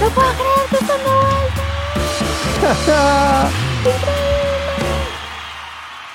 [0.00, 1.10] No puedo creer que están de
[2.64, 3.50] vuelta.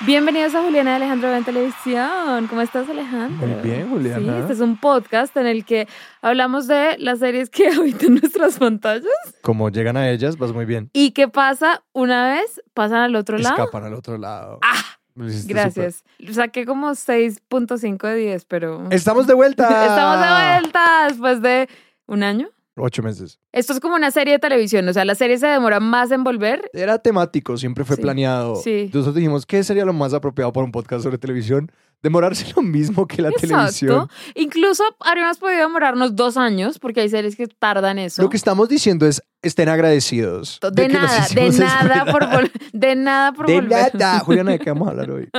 [0.00, 2.48] Bienvenidos a Juliana y Alejandro en Televisión.
[2.48, 3.46] ¿Cómo estás, Alejandro?
[3.46, 4.18] Muy bien, Juliana.
[4.18, 5.86] Sí, este es un podcast en el que
[6.20, 9.06] hablamos de las series que habitan nuestras pantallas.
[9.42, 10.90] Como llegan a ellas, vas muy bien.
[10.92, 12.60] ¿Y qué pasa una vez?
[12.74, 13.54] Pasan al otro lado.
[13.54, 14.58] Escapan al otro lado.
[14.62, 14.82] ¡Ah!
[15.14, 16.02] Gracias.
[16.32, 18.88] Saqué como 6.5 de 10, pero...
[18.90, 19.68] Estamos de vuelta.
[19.86, 21.68] Estamos de vuelta después de
[22.06, 22.50] un año.
[22.78, 23.38] Ocho meses.
[23.52, 26.22] Esto es como una serie de televisión, o sea, la serie se demora más en
[26.24, 26.70] volver.
[26.74, 28.56] Era temático, siempre fue Sí, planeado.
[28.56, 28.90] sí.
[28.92, 31.72] Nosotros dijimos, ¿qué sería lo más apropiado para un podcast sobre televisión?
[32.02, 33.48] Demorarse lo mismo que la Exacto.
[33.48, 34.08] televisión.
[34.34, 38.20] Incluso habríamos podido demorarnos dos años, porque hay series que tardan eso.
[38.20, 40.60] Lo que estamos diciendo es, estén agradecidos.
[40.60, 43.94] de, que los nada, de nada por vol- de nada por De volver.
[43.94, 44.18] nada.
[44.20, 45.30] Juliana, ¿de qué vamos a hablar hoy?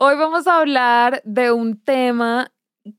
[0.00, 2.50] Hoy vamos a hablar de un tema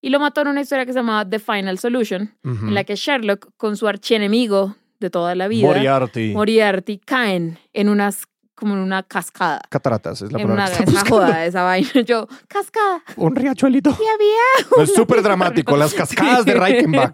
[0.00, 2.94] Y lo mató en una historia que se llamaba The Final Solution, en la que
[2.94, 6.34] Sherlock, con su archienemigo de toda la vida, Moriarty.
[6.34, 8.24] Moriarty, caen en unas,
[8.54, 9.62] como en una cascada.
[9.70, 11.88] Cataratas es la En palabra una, que esa joda, esa vaina.
[12.06, 13.02] Yo, cascada.
[13.16, 13.90] Un riachuelito.
[13.90, 15.74] Y había No, es súper dramático.
[15.74, 17.12] Las cascadas de Reichenbach.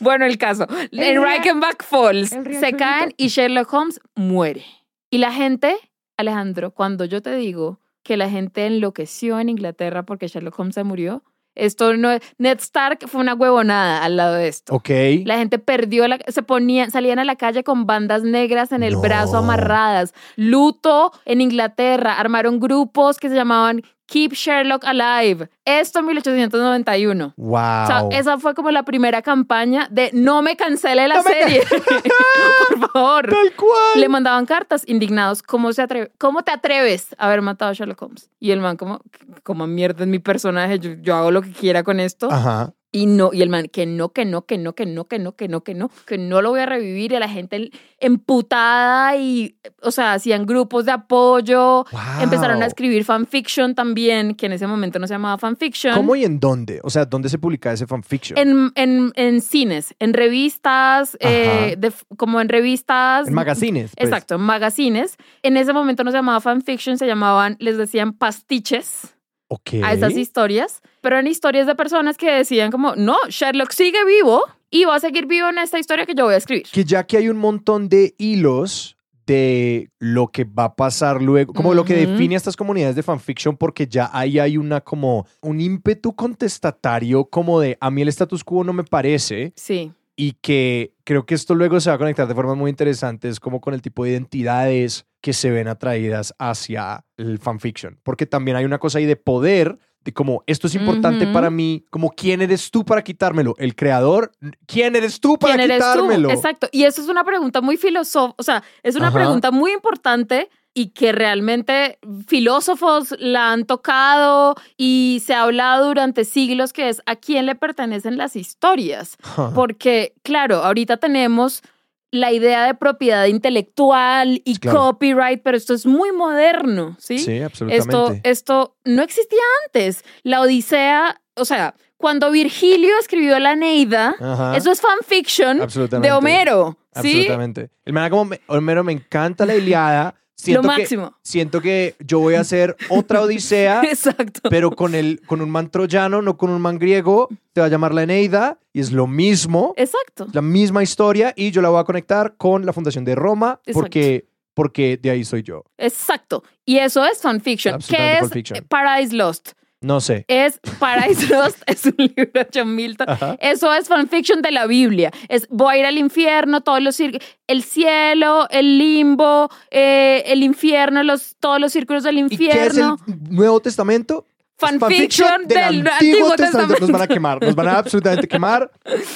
[0.00, 0.66] Bueno, el caso.
[0.90, 4.64] En río- Reichenbach Falls el se caen y Sherlock Holmes muere.
[5.10, 5.76] Y la gente,
[6.18, 10.84] Alejandro, cuando yo te digo que la gente enloqueció en Inglaterra porque Sherlock Holmes se
[10.84, 11.22] murió,
[11.54, 12.20] esto no es.
[12.38, 14.74] Ned Stark fue una huevonada al lado de esto.
[14.74, 14.90] Ok.
[15.24, 18.94] La gente perdió la, se ponían, salían a la calle con bandas negras en el
[18.94, 19.00] No.
[19.00, 20.14] brazo amarradas.
[20.36, 22.14] Luto en Inglaterra.
[22.14, 25.50] Armaron grupos que se llamaban Keep Sherlock Alive.
[25.66, 27.34] Esto en 1891.
[27.36, 27.56] Wow.
[27.56, 31.62] O sea, esa fue como la primera campaña de no me cancele la No serie.
[32.68, 33.28] Por favor.
[33.28, 34.00] Tal cual.
[34.00, 35.42] Le mandaban cartas indignados.
[35.42, 38.30] ¿Cómo, se atreve, ¿Cómo te atreves a haber matado a Sherlock Holmes?
[38.40, 39.02] Y el man como,
[39.42, 42.32] como mierda es mi personaje, yo, yo hago lo que quiera con esto.
[42.32, 42.72] Ajá.
[42.90, 45.32] Y no, y el man, que no, que no, que no, que no, que no,
[45.36, 47.12] que no, que no, que no lo voy a revivir.
[47.12, 47.70] Y a la gente
[48.00, 51.84] emputada y, o sea, hacían grupos de apoyo.
[51.92, 52.00] Wow.
[52.22, 55.94] Empezaron a escribir fanfiction también, que en ese momento no se llamaba fanfiction.
[55.94, 56.80] ¿Cómo y en dónde?
[56.82, 58.38] O sea, ¿dónde se publica ese fanfiction?
[58.38, 63.28] En, en, en cines, en revistas, eh, de- como en revistas.
[63.28, 63.92] En magazines.
[63.96, 64.08] pues.
[64.08, 65.16] Exacto, en magazines.
[65.42, 69.14] En ese momento no se llamaba fanfiction, se llamaban, les decían pastiches
[69.48, 69.74] Ok.
[69.82, 74.42] a esas historias, pero eran historias de personas que decían como, no, Sherlock sigue vivo
[74.70, 76.66] y va a seguir vivo en esta historia que yo voy a escribir.
[76.70, 78.96] que ya que hay un montón de hilos
[79.26, 83.02] de lo que va a pasar luego, como lo que define a estas comunidades de
[83.02, 88.08] fanfiction, porque ya ahí hay una como un ímpetu contestatario como de a mí el
[88.08, 91.98] status quo no me parece Sí, y que creo que esto luego se va a
[91.98, 96.34] conectar de formas muy interesantes como con el tipo de identidades que se ven atraídas
[96.40, 100.74] hacia el fanfiction, porque también hay una cosa ahí de poder de como esto es
[100.74, 101.32] importante Ujú.
[101.32, 104.32] para mí, como quién eres tú para quitármelo, el creador,
[104.66, 106.28] quién eres tú para ¿quién eres quitármelo.
[106.30, 106.34] tú?
[106.34, 109.18] Exacto, y eso es una pregunta muy filosófica, o sea, es una Ajá.
[109.18, 116.24] pregunta muy importante y que realmente filósofos la han tocado y se ha hablado durante
[116.24, 119.16] siglos que es a quién le pertenecen las historias.
[119.54, 121.62] Porque, claro, ahorita tenemos
[122.10, 124.78] la idea de propiedad intelectual y Claro.
[124.78, 127.18] copyright, pero esto es muy moderno, ¿sí?
[127.18, 128.30] Sí, esto, absolutamente.
[128.30, 130.04] esto no existía antes.
[130.22, 134.56] La Odisea, o sea, cuando Virgilio escribió la Neida, Ajá.
[134.56, 135.58] eso es fanfiction
[136.00, 137.08] de Homero, ¿sí?
[137.18, 137.70] Absolutamente.
[137.84, 140.14] El man como me- Homero me encanta la Iliada.
[140.40, 141.14] Siento Lo que- máximo.
[141.22, 144.48] siento que yo voy a hacer otra Odisea, Exacto.
[144.48, 147.28] pero con el con un man troyano, no con un man griego.
[147.54, 150.28] Se va a llamar la Eneida y es lo mismo, Exacto.
[150.32, 153.80] la misma historia y yo la voy a conectar con la fundación de Roma Exacto.
[153.80, 155.64] porque porque de ahí soy yo.
[155.76, 156.42] Exacto.
[156.64, 157.78] Y eso es fanfiction.
[157.88, 158.62] ¿Qué es.
[158.68, 159.52] Paradise Lost?
[159.80, 160.24] No sé.
[160.28, 163.08] Es Paradise Lost, es un libro de John Milton.
[163.08, 163.36] Ajá.
[163.40, 165.12] Eso es fanfiction de la Biblia.
[165.28, 171.02] Es voy a ir al infierno, todos los el cielo, el limbo, eh, el infierno,
[171.04, 172.96] los, todos los círculos del ¿Y qué es el infierno.
[173.30, 174.26] Nuevo Testamento?
[174.58, 176.80] Fanfiction del Antiguo Testamento.
[176.80, 178.70] Nos van a quemar, nos van a absolutamente quemar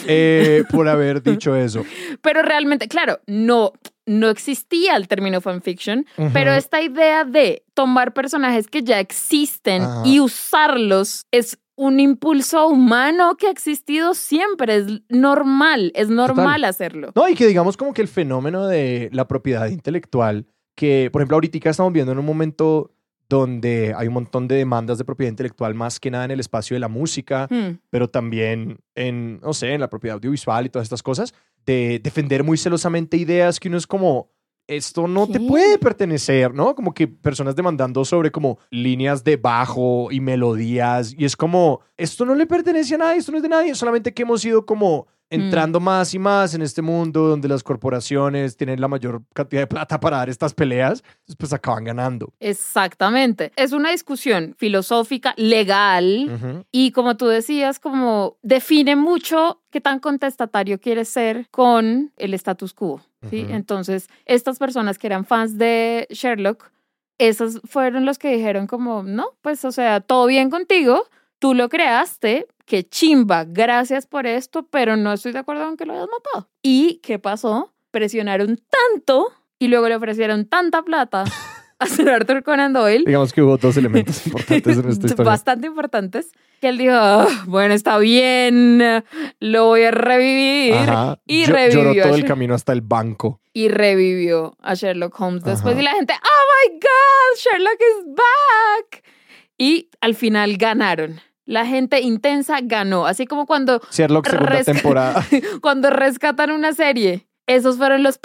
[0.06, 1.84] eh, por haber dicho eso.
[2.20, 3.72] Pero realmente, claro, no,
[4.06, 10.02] no existía el término fanfiction, pero esta idea de tomar personajes que ya existen Ajá.
[10.04, 14.76] y usarlos es un impulso humano que ha existido siempre.
[14.76, 16.64] Es normal, es normal Total.
[16.64, 17.12] hacerlo.
[17.14, 21.36] No, y que digamos como que el fenómeno de la propiedad intelectual, que por ejemplo
[21.36, 22.90] ahorita estamos viendo en un momento
[23.28, 26.74] donde hay un montón de demandas de propiedad intelectual, más que nada en el espacio
[26.74, 27.78] de la música, Hmm.
[27.88, 31.32] pero también en, no sé, en la propiedad audiovisual y todas estas cosas,
[31.66, 34.30] de defender muy celosamente ideas que uno es como,
[34.66, 36.74] esto no te puede pertenecer, ¿no?
[36.74, 42.24] Como que personas demandando sobre como líneas de bajo y melodías y es como, esto
[42.24, 45.06] no le pertenece a nadie, esto no es de nadie, solamente que hemos ido como
[45.32, 49.66] entrando más y más en este mundo donde las corporaciones tienen la mayor cantidad de
[49.66, 51.02] plata para dar estas peleas,
[51.38, 52.32] pues acaban ganando.
[52.40, 53.52] Exactamente.
[53.56, 56.64] Es una discusión filosófica, legal, Ujú.
[56.70, 62.74] y como tú decías, como define mucho qué tan contestatario quieres ser con el status
[62.74, 63.00] quo.
[63.30, 63.44] ¿sí?
[63.44, 63.52] Ujú.
[63.54, 66.70] Entonces, estas personas que eran fans de Sherlock,
[67.18, 71.04] esos fueron los que dijeron como, no, pues o sea, todo bien contigo,
[71.42, 75.84] tú lo creaste, qué chimba, gracias por esto, pero no estoy de acuerdo con que
[75.86, 76.48] lo hayas matado.
[76.62, 77.74] ¿Y qué pasó?
[77.90, 79.26] Presionaron tanto
[79.58, 81.24] y luego le ofrecieron tanta plata
[81.80, 85.24] a Sir Arthur Conan Doyle Digamos que hubo dos elementos importantes en esta historia.
[85.32, 86.30] bastante importantes,
[86.60, 89.02] que él dijo, "Ah, bueno, está bien,
[89.40, 90.74] lo voy a revivir.
[90.74, 91.18] Ajá.
[91.26, 93.40] y Yo- revivió Lloró todo el camino hasta el banco.
[93.52, 95.76] Y revivió a Sherlock Holmes después.
[95.76, 99.04] Y la gente, oh my God, Sherlock is back.
[99.58, 101.20] Y al final ganaron.
[101.44, 103.06] La gente intensa ganó.
[103.06, 105.26] Así como cuando, Sherlock segunda temporada.
[105.60, 107.26] cuando rescatan una serie.
[107.48, 108.20] Esos fueron los,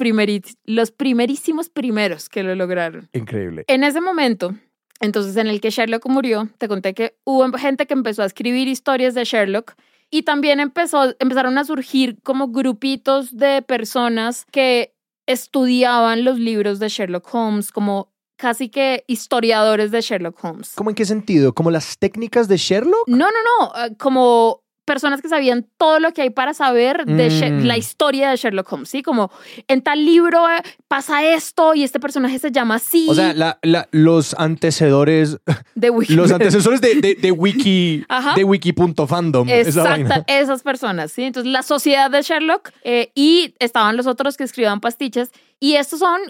[0.66, 3.10] los primerísimos primeros que lo lograron.
[3.14, 3.64] Increíble.
[3.68, 4.54] En ese momento,
[5.00, 8.68] entonces en el que Sherlock murió, te conté que hubo gente que empezó a escribir
[8.68, 9.74] historias de Sherlock
[10.10, 14.94] y también empezó, empezaron a surgir como grupitos de personas que
[15.26, 20.72] estudiaban los libros de Sherlock Holmes, como casi que historiadores de Sherlock Holmes.
[20.75, 21.53] ¿Cómo en qué sentido?
[21.53, 23.08] ¿Como las técnicas de Sherlock?
[23.08, 23.32] No, no,
[23.74, 27.65] no, eh, como personas que sabían todo lo que hay para saber de Mm.
[27.65, 29.03] la historia de Sherlock Holmes, ¿sí?
[29.03, 29.29] Como
[29.67, 33.06] en tal libro eh, pasa esto y este personaje se llama así.
[33.10, 34.34] O sea, la- la- los
[34.72, 35.39] antecedores,
[35.75, 36.22] de Wikipedia.
[36.22, 38.34] los antecesores de, de, de wiki, Ajá.
[38.36, 39.50] de wiki.fandom.
[39.50, 41.24] Exacto, esas personas, ¿sí?
[41.24, 45.32] Entonces, la sociedad de Sherlock eh, y estaban los otros que escribían pastiches.
[45.60, 46.22] Y estos son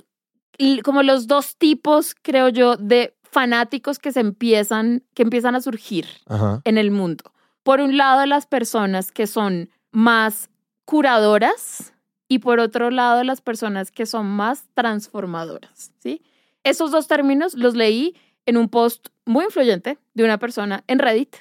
[0.83, 6.07] como los dos tipos, creo yo, de fanáticos que se empiezan, que empiezan a surgir
[6.27, 6.61] Ajá.
[6.63, 7.31] en el mundo.
[7.63, 10.49] Por un lado, las personas que son más
[10.85, 11.93] curadoras
[12.27, 16.21] y por otro lado, las personas que son más transformadoras, ¿sí?
[16.63, 21.35] Esos dos términos los leí en un post muy influyente de una persona en Reddit,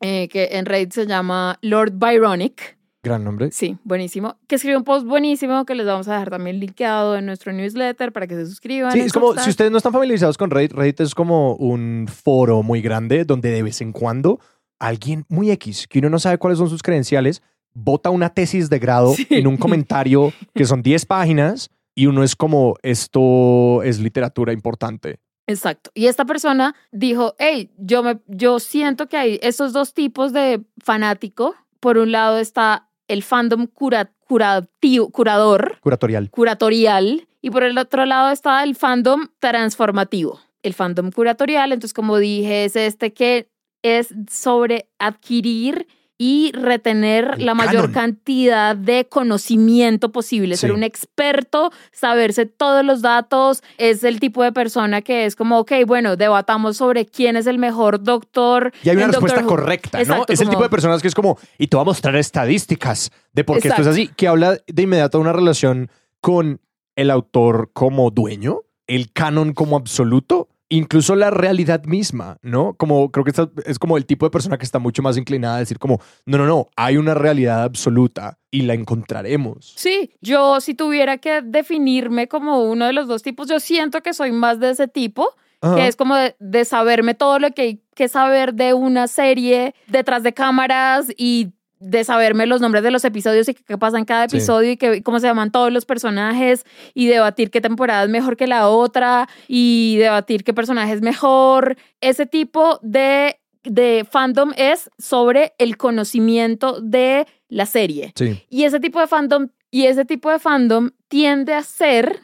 [0.00, 2.78] eh, que en Reddit se llama Lord Byronic.
[3.04, 3.50] Gran nombre.
[3.52, 4.36] Sí, buenísimo.
[4.48, 8.12] Que escribió un post buenísimo que les vamos a dejar también linkeado en nuestro newsletter
[8.12, 8.90] para que se suscriban.
[8.92, 12.62] Sí, es como, si ustedes no están familiarizados con Reddit, Reddit es como un foro
[12.62, 14.40] muy grande donde de vez en cuando
[14.78, 17.42] alguien muy X, que uno no sabe cuáles son sus credenciales,
[17.74, 19.26] bota una tesis de grado Sí.
[19.30, 25.20] en un comentario que son 10 páginas y uno es como, esto es literatura importante.
[25.46, 25.90] Exacto.
[25.92, 30.62] Y esta persona dijo, hey, yo, me, yo siento que hay estos dos tipos de
[30.82, 31.54] fanático.
[31.80, 36.30] Por un lado está el fandom cura, curativo, curador, Curatorial.
[36.30, 40.40] curatorial, y por el otro lado está el fandom transformativo.
[40.62, 43.48] El fandom curatorial, entonces como dije, es este que
[43.82, 45.86] es sobre adquirir
[46.26, 47.92] y retener El la mayor canon.
[47.92, 54.50] cantidad de conocimiento posible, ser un experto, saberse todos los datos, es el tipo de
[54.50, 58.72] persona que es como, ok, bueno, debatamos sobre quién es el mejor doctor.
[58.82, 60.24] Y hay una Doctor respuesta correcta, ¿no?
[60.26, 63.44] Es el tipo de personas que es como, y te voy a mostrar estadísticas de
[63.44, 65.90] por qué esto es así, que habla de inmediato de una relación
[66.22, 66.58] con
[66.96, 72.74] el autor como dueño, el canon como absoluto, incluso la realidad misma, ¿no?
[72.74, 75.56] Como creo que esta es como el tipo de persona que está mucho más inclinada
[75.56, 79.74] a decir como, no, no, no, hay una realidad absoluta y la encontraremos.
[79.76, 84.14] Sí, yo si tuviera que definirme como uno de los dos tipos, yo siento que
[84.14, 85.28] soy más de ese tipo,
[85.60, 85.76] Ajá.
[85.76, 89.74] que es como de, de saberme todo lo que hay que saber de una serie
[89.86, 94.04] detrás de cámaras y de saberme los nombres de los episodios y qué pasa en
[94.04, 94.36] cada Sí.
[94.36, 96.64] episodio y que, cómo se llaman todos los personajes
[96.94, 101.76] y debatir qué temporada es mejor que la otra y debatir qué personaje es mejor.
[102.00, 108.12] Ese tipo de, de fandom es sobre el conocimiento de la serie.
[108.16, 108.42] Sí.
[108.48, 112.18] Y ese tipo de fandom, y ese tipo de fandom tiende a ser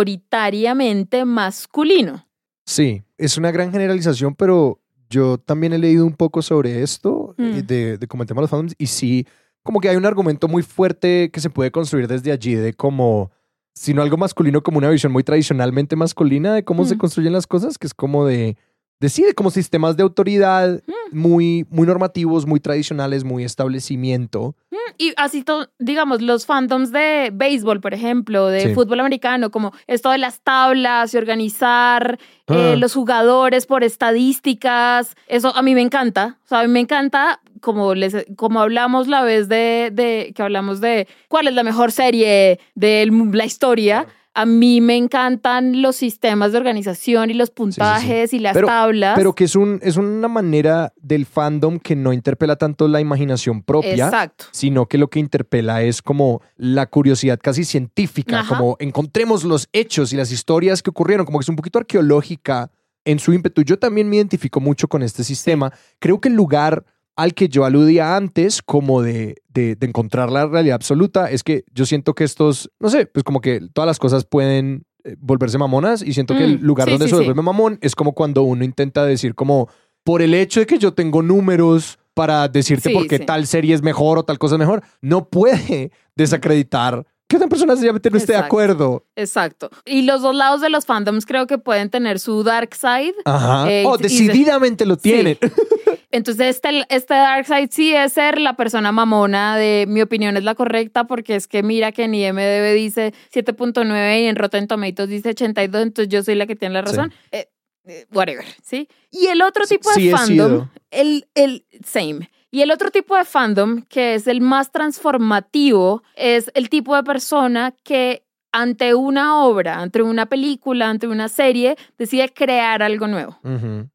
[0.00, 2.26] mayoritariamente masculino.
[2.64, 7.42] Sí, es una gran generalización, pero yo también he leído un poco sobre esto, Mm.
[7.56, 9.26] eh, de, de cómo el tema de los fandoms, y sí,
[9.62, 13.30] como que hay un argumento muy fuerte que se puede construir desde allí, de como,
[13.74, 16.98] sino algo masculino, como una visión muy tradicionalmente masculina de cómo se Mm.
[16.98, 18.56] construyen las cosas, que es como de,
[19.00, 21.18] de sí, como sistemas de autoridad Mm.
[21.18, 24.54] muy, muy normativos, muy tradicionales, muy establecimiento.
[25.02, 28.74] Y así, to- digamos, los fandoms de béisbol, por ejemplo, de Sí.
[28.74, 32.76] fútbol americano, como esto de las tablas y organizar eh, Ah.
[32.76, 36.36] los jugadores por estadísticas, eso a mí me encanta.
[36.44, 40.42] O sea, a mí me encanta, como, les, como hablamos la vez de, de que
[40.42, 44.06] hablamos de cuál es la mejor serie de la historia.
[44.32, 49.14] A mí me encantan los sistemas de organización y los puntajes y las Pero- tablas.
[49.16, 53.62] Pero que es, un, es una manera del fandom que no interpela tanto la imaginación
[53.62, 54.44] propia, Exacto.
[54.52, 58.56] sino que lo que interpela es como la curiosidad casi científica, Ajá.
[58.56, 62.70] como encontremos los hechos y las historias que ocurrieron, como que es un poquito arqueológica
[63.04, 63.62] en su ímpetu.
[63.62, 65.72] Yo también me identifico mucho con este sistema.
[65.98, 66.84] Creo que el lugar
[67.20, 71.64] al que yo aludía antes, como de, de, de encontrar la realidad absoluta, es que
[71.74, 75.58] yo siento que estos, no sé, pues como que todas las cosas pueden eh, volverse
[75.58, 77.24] mamonas y siento que el Mm, lugar sí, donde sí, se sí.
[77.24, 79.68] vuelve mamón es como cuando uno intenta decir como,
[80.02, 83.82] por el hecho de que yo tengo números para decirte por qué tal serie es
[83.82, 88.32] mejor o tal cosa es mejor, no puede desacreditar que otra persona sencillamente no esté
[88.32, 89.06] de acuerdo.
[89.14, 89.70] Exacto.
[89.84, 93.14] Y los dos lados de los fandoms creo que pueden tener su dark side.
[93.24, 93.70] Ajá.
[93.70, 95.38] Eh, oh, decididamente lo tienen.
[96.10, 100.42] Entonces, este, este dark side sí es ser la persona mamona de mi opinión es
[100.42, 105.08] la correcta porque es que mira que en IMDB dice 7.9 y en Rotten Tomatoes
[105.08, 107.14] dice 82, entonces yo soy la que tiene la razón.
[107.30, 107.48] Eh,
[107.86, 108.88] eh, whatever, ¿sí?
[109.12, 112.28] Y el otro tipo de Sí fandom, el, el same.
[112.50, 117.04] Y el otro tipo de fandom, que es el más transformativo, es el tipo de
[117.04, 123.38] persona que ante una obra, ante una película, ante una serie, decide crear algo nuevo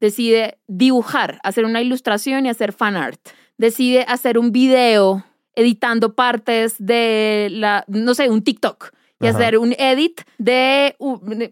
[0.00, 3.20] decide dibujar, hacer una ilustración y hacer fan art.
[3.58, 9.38] Decide hacer un video editando partes de la, no sé, un TikTok y Ajá.
[9.38, 10.94] hacer un edit de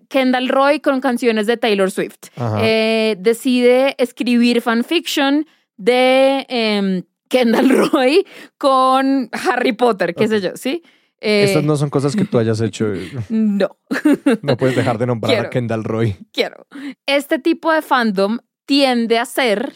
[0.08, 2.28] Kendall Roy con canciones de Taylor Swift.
[2.60, 5.46] Eh, decide escribir fanfiction
[5.76, 8.26] de em, Kendall Roy
[8.58, 10.82] con Harry Potter, qué sé yo, ¿sí?
[11.20, 12.86] Eh, Estas no son cosas que tú hayas hecho.
[13.30, 13.68] no.
[14.42, 15.50] No puedes dejar de nombrar a.
[15.50, 16.16] Kendall Roy.
[16.32, 16.66] quiero.
[17.06, 19.72] Este tipo de fandom tiende a ser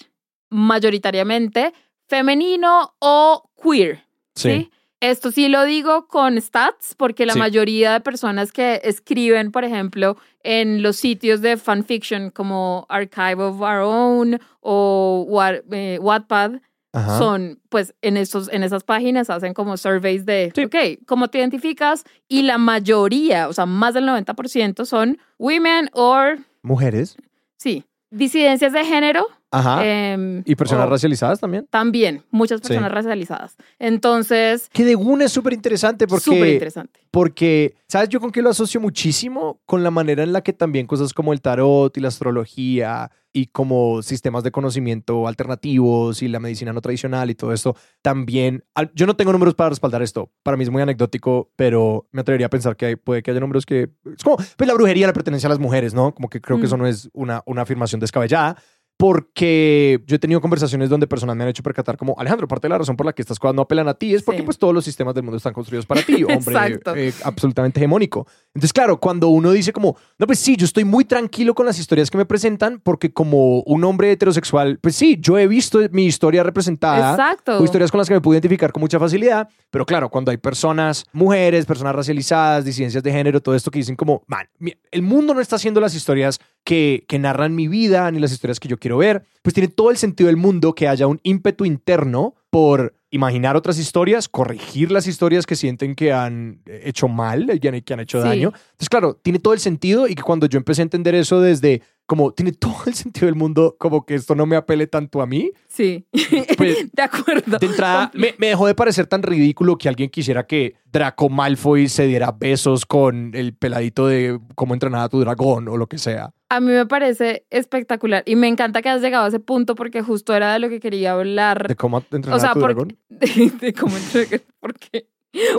[0.50, 1.72] mayoritariamente
[2.08, 4.04] femenino o queer.
[4.34, 4.70] ¿sí?
[5.00, 7.38] Esto sí lo digo con stats, porque la Sí.
[7.38, 13.60] mayoría de personas que escriben, por ejemplo, en los sitios de fanfiction como Archive of
[13.60, 15.26] Our Own o
[15.70, 16.60] eh, Wattpad,
[16.92, 17.18] Ajá.
[17.18, 20.64] son, pues, en, estos, en esas páginas hacen como surveys de, Sí.
[20.64, 20.74] ok,
[21.06, 22.04] ¿cómo te identificas?
[22.26, 27.16] Y la mayoría, o sea, más del 90% son women or, Mujeres.
[27.56, 29.26] sí, disidencias de género.
[29.50, 29.84] Ajá.
[29.86, 31.66] em, y personas racializadas también.
[31.70, 32.68] También, muchas Sí.
[32.68, 33.56] personas racializadas.
[33.78, 37.00] Entonces, Que de una es súper interesante porque súper interesante.
[37.10, 39.60] Porque, ¿sabes yo con qué lo asocio muchísimo?
[39.64, 43.46] Con la manera en la que también cosas como el tarot y la astrología y
[43.46, 49.06] como sistemas de conocimiento alternativos y la medicina no tradicional y todo esto, también, yo
[49.06, 52.50] no tengo números para respaldar esto, para mí es muy anecdótico, pero me atrevería a
[52.50, 55.46] pensar que hay- puede que haya números que, es como, pues la brujería le pertenece
[55.46, 56.14] a las mujeres, ¿no?
[56.14, 56.66] Como que creo que Mm.
[56.66, 58.56] eso no es una, una afirmación descabellada.
[58.98, 62.70] Porque yo he tenido conversaciones donde personas me han hecho percatar como, Alejandro, parte de
[62.70, 64.44] la razón por la que estas cosas no apelan a ti es porque Sí.
[64.44, 68.26] pues todos los sistemas del mundo están construidos para ti, hombre eh, absolutamente hegemónico.
[68.48, 71.78] Entonces, claro, cuando uno dice como, no, pues sí, yo estoy muy tranquilo con las
[71.78, 76.04] historias que me presentan porque como un hombre heterosexual, pues sí, yo he visto mi
[76.06, 77.12] historia representada.
[77.12, 77.58] Exacto.
[77.60, 80.38] O historias con las que me puedo identificar con mucha facilidad, pero claro, cuando hay
[80.38, 84.48] personas, mujeres, personas racializadas, disidencias de género, todo esto que dicen como, man,
[84.90, 88.68] el mundo no está haciendo las historias que, narran mi vida ni las historias que
[88.68, 92.34] yo quiero ver, pues tiene todo el sentido del mundo que haya un ímpetu interno
[92.50, 97.94] por imaginar otras historias, corregir las historias que sienten que han hecho mal y que
[97.94, 98.28] han hecho Sí.
[98.28, 98.48] daño.
[98.54, 101.82] Entonces, claro, tiene todo el sentido y que cuando yo empecé a entender eso desde
[102.06, 105.26] como tiene todo el sentido del mundo, como que esto no me apele tanto a
[105.26, 106.06] mí, Sí,
[106.56, 107.58] Pues, de acuerdo.
[107.58, 111.86] de entrada, me, me dejó de parecer tan ridículo que alguien quisiera que Draco Malfoy
[111.88, 115.98] se diera besos con el peladito de cómo entrenar a tu dragón o lo que
[115.98, 116.32] sea.
[116.48, 120.00] A mí me parece espectacular y me encanta que hayas llegado a ese punto porque
[120.00, 121.68] justo era de lo que quería hablar.
[121.68, 122.96] De cómo entrenar o sea, a tu dragón.
[123.08, 125.08] De, de cómo entregar- ¿Por qué?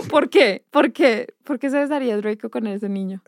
[0.08, 0.64] ¿Por qué?
[0.70, 1.34] ¿Por qué?
[1.44, 3.22] ¿Por qué se besaría Draco con ese niño?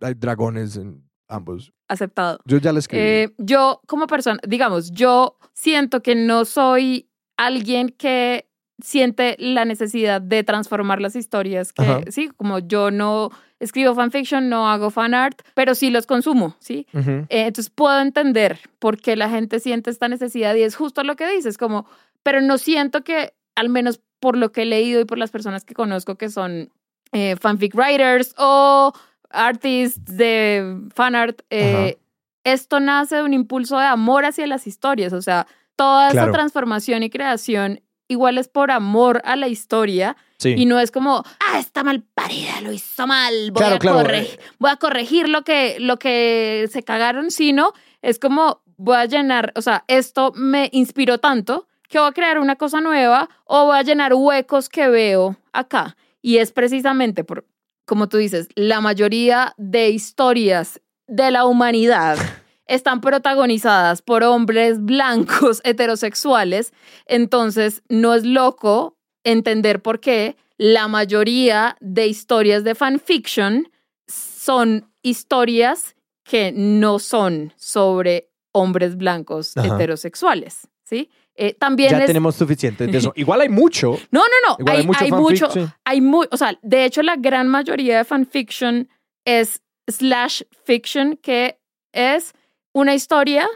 [0.00, 1.72] Hay dragones en ambos.
[1.88, 2.38] Aceptado.
[2.44, 3.02] Yo ya le escribí.
[3.02, 8.48] Eh, yo, como persona, digamos, yo siento que no soy alguien que
[8.80, 11.72] siente la necesidad de transformar las historias.
[11.72, 12.00] Que, Ajá.
[12.10, 16.86] sí, como yo no escribo fanfiction, no hago fan art, pero sí los consumo, ¿sí?
[16.92, 17.10] Ujú.
[17.28, 21.16] Eh, entonces puedo entender por qué la gente siente esta necesidad y es justo lo
[21.16, 21.86] que dices, como,
[22.22, 25.64] pero no siento que, al menos por lo que he leído y por las personas
[25.64, 26.72] que conozco que son
[27.12, 28.92] eh, fanfic writers o
[29.30, 31.98] artists de fan art, eh,
[32.44, 36.28] esto nace de un impulso de amor hacia las historias, o sea, toda Claro.
[36.28, 40.54] esa transformación y creación igual es por amor a la historia Sí.
[40.56, 43.98] y no es como, ah, está mal parida, lo hizo mal, voy, Claro, a, claro,
[43.98, 44.38] corre- eh.
[44.58, 49.52] voy a corregir lo que, lo que se cagaron, sino es como, voy a llenar,
[49.56, 53.78] o sea, esto me inspiró tanto que voy a crear una cosa nueva o voy
[53.78, 55.96] a llenar huecos que veo acá.
[56.20, 57.46] Y es precisamente por,
[57.86, 62.18] como tú dices, la mayoría de historias de la humanidad
[62.66, 66.72] están protagonizadas por hombres blancos heterosexuales,
[67.06, 73.70] entonces no es loco entender por qué la mayoría de historias de fanfiction
[74.06, 79.74] son historias que no son sobre hombres blancos Ajá.
[79.74, 81.10] heterosexuales, ¿sí?
[81.40, 83.12] Eh, también Ya tenemos suficiente de eso.
[83.14, 83.92] Igual hay mucho.
[84.10, 84.56] No, no, no.
[84.58, 87.98] Igual hay, hay mucho hay mucho, hay mu- o sea, de hecho la gran mayoría
[87.98, 88.88] de fanfiction
[89.24, 91.58] es slash fiction, que
[91.92, 92.32] es
[92.74, 93.46] una historia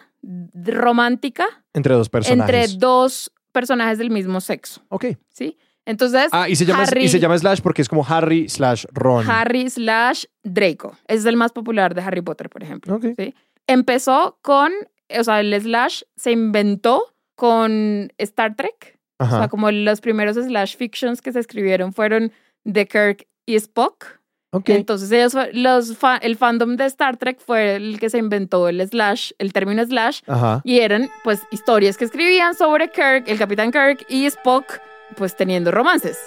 [0.54, 2.54] romántica Entre dos personajes.
[2.54, 5.06] entre dos personajes del mismo sexo, Ok.
[5.30, 5.58] ¿sí?
[5.84, 8.84] Entonces, Ah, y se, llama, Harry, y se llama Slash porque es como Harry slash
[8.92, 9.28] Ron.
[9.28, 10.96] Harry slash Draco.
[11.08, 12.94] Es el más popular de Harry Potter, por ejemplo.
[12.94, 13.06] Ok.
[13.16, 13.34] ¿sí?
[13.66, 14.70] Empezó con,
[15.18, 18.98] o sea, el slash se inventó con Star Trek.
[19.20, 19.38] O Ajá.
[19.38, 22.32] sea, como los primeros slash fictions que se escribieron fueron
[22.64, 24.18] de Kirk y Spock.
[24.52, 24.68] ok.
[24.70, 28.86] Entonces ellos, los fa- el fandom de Star Trek fue el que se inventó el
[28.88, 30.60] slash, el término slash, Ajá.
[30.64, 34.78] y eran pues historias que escribían sobre Kirk, el capitán Kirk y Spock,
[35.16, 36.18] pues teniendo romances.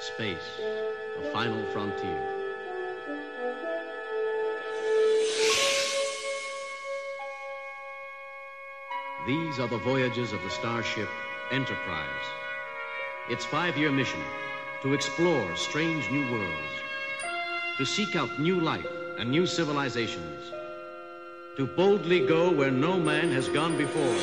[0.00, 0.38] Space,
[1.20, 2.15] the final frontier.
[9.26, 11.08] These are the voyages of the starship
[11.50, 12.26] Enterprise.
[13.28, 14.20] Its five year mission
[14.84, 16.74] to explore strange new worlds,
[17.76, 18.86] to seek out new life
[19.18, 20.52] and new civilizations,
[21.56, 24.14] to boldly go where no man has gone before.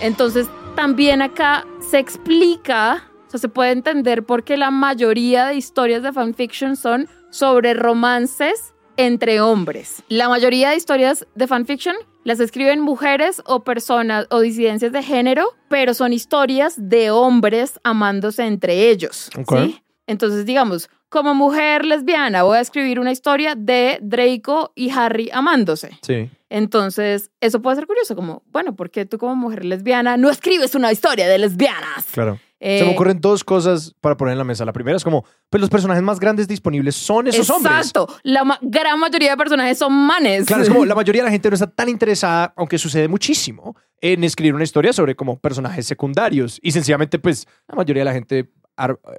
[0.00, 5.56] Entonces también acá se explica, o sea, se puede entender por qué la mayoría de
[5.56, 10.02] historias de fanfiction son sobre romances entre hombres.
[10.08, 15.54] La mayoría de historias de fanfiction las escriben mujeres o personas o disidencias de género,
[15.68, 19.30] pero son historias de hombres amándose entre ellos.
[19.38, 19.56] Ok.
[19.56, 19.82] ¿sí?
[20.08, 25.96] Entonces, digamos, como mujer lesbiana, voy a escribir una historia de Draco y Harry amándose.
[26.02, 26.28] Sí.
[26.50, 30.74] Entonces, eso puede ser curioso, como, bueno, ¿por qué tú como mujer lesbiana no escribes
[30.74, 32.06] una historia de lesbianas?
[32.12, 32.40] Claro.
[32.58, 34.64] Eh, Se me ocurren dos cosas para poner en la mesa.
[34.64, 37.76] La primera es como, pues los personajes más grandes disponibles son esos hombres.
[37.76, 38.08] Exacto.
[38.22, 40.46] La ma- gran mayoría de personajes son manes.
[40.46, 43.76] Claro, es como la mayoría de la gente no está tan interesada, aunque sucede muchísimo,
[44.00, 46.58] en escribir una historia sobre como personajes secundarios.
[46.62, 48.50] Y sencillamente, pues, la mayoría de la gente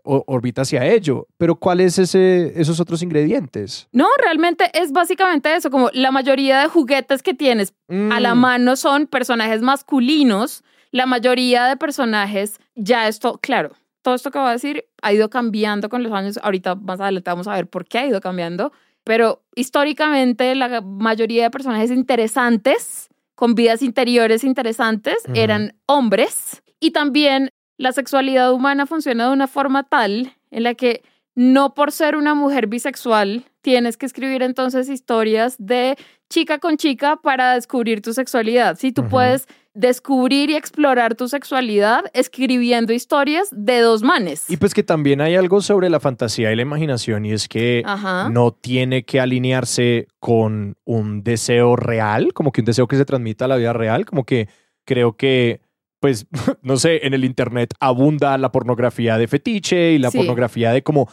[0.04, 1.28] orbita hacia ello.
[1.38, 3.88] Pero ¿cuáles ese, esos otros ingredientes?
[3.92, 7.74] No, realmente es básicamente eso, como la mayoría de juguetes que tienes
[8.12, 10.64] a la Mm, mano son personajes masculinos.
[10.92, 15.30] La mayoría de personajes, ya esto, claro, todo esto que voy a decir ha ido
[15.30, 16.40] cambiando con los años.
[16.42, 18.72] Ahorita más adelante vamos a ver por qué ha ido cambiando.
[19.04, 26.64] Pero históricamente la mayoría de personajes interesantes, con vidas interiores interesantes, eran hombres.
[26.80, 31.04] Y también la sexualidad humana funciona de una forma tal en la que
[31.36, 35.98] no por ser una mujer bisexual tienes que escribir entonces historias de
[36.30, 38.78] chica con chica para descubrir tu sexualidad.
[38.80, 44.50] Sí, tú puedes descubrir y explorar tu sexualidad escribiendo historias de dos manes.
[44.50, 47.84] Y pues que también hay algo sobre la fantasía y la imaginación y es que
[47.86, 48.30] Ajá.
[48.30, 53.46] no tiene que alinearse con un deseo real, como que un deseo que se transmita
[53.46, 54.50] a la vida real, como que
[54.84, 55.62] creo que,
[56.00, 56.26] pues,
[56.64, 60.18] no sé, en el Internet abunda la pornografía de fetiche y la Sí.
[60.18, 61.08] pornografía de como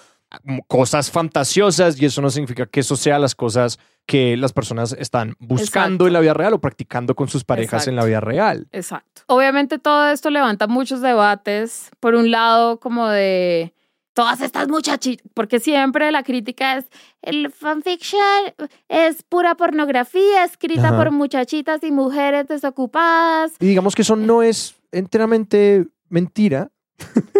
[0.66, 5.34] cosas fantasiosas y eso no significa que eso sea las cosas que las personas están
[5.38, 6.06] buscando Exacto.
[6.08, 8.68] en la vida real o practicando con sus parejas en la vida real.
[8.72, 9.22] Exacto.
[9.26, 11.90] Obviamente todo esto levanta muchos debates.
[12.00, 13.72] Por un lado, como de
[14.14, 16.86] todas estas muchachitas, porque siempre la crítica es
[17.20, 18.54] el fanfiction
[18.88, 20.96] es pura pornografía escrita Ajá.
[20.96, 23.52] por muchachitas y mujeres desocupadas.
[23.58, 26.70] Y digamos que eso no es enteramente mentira,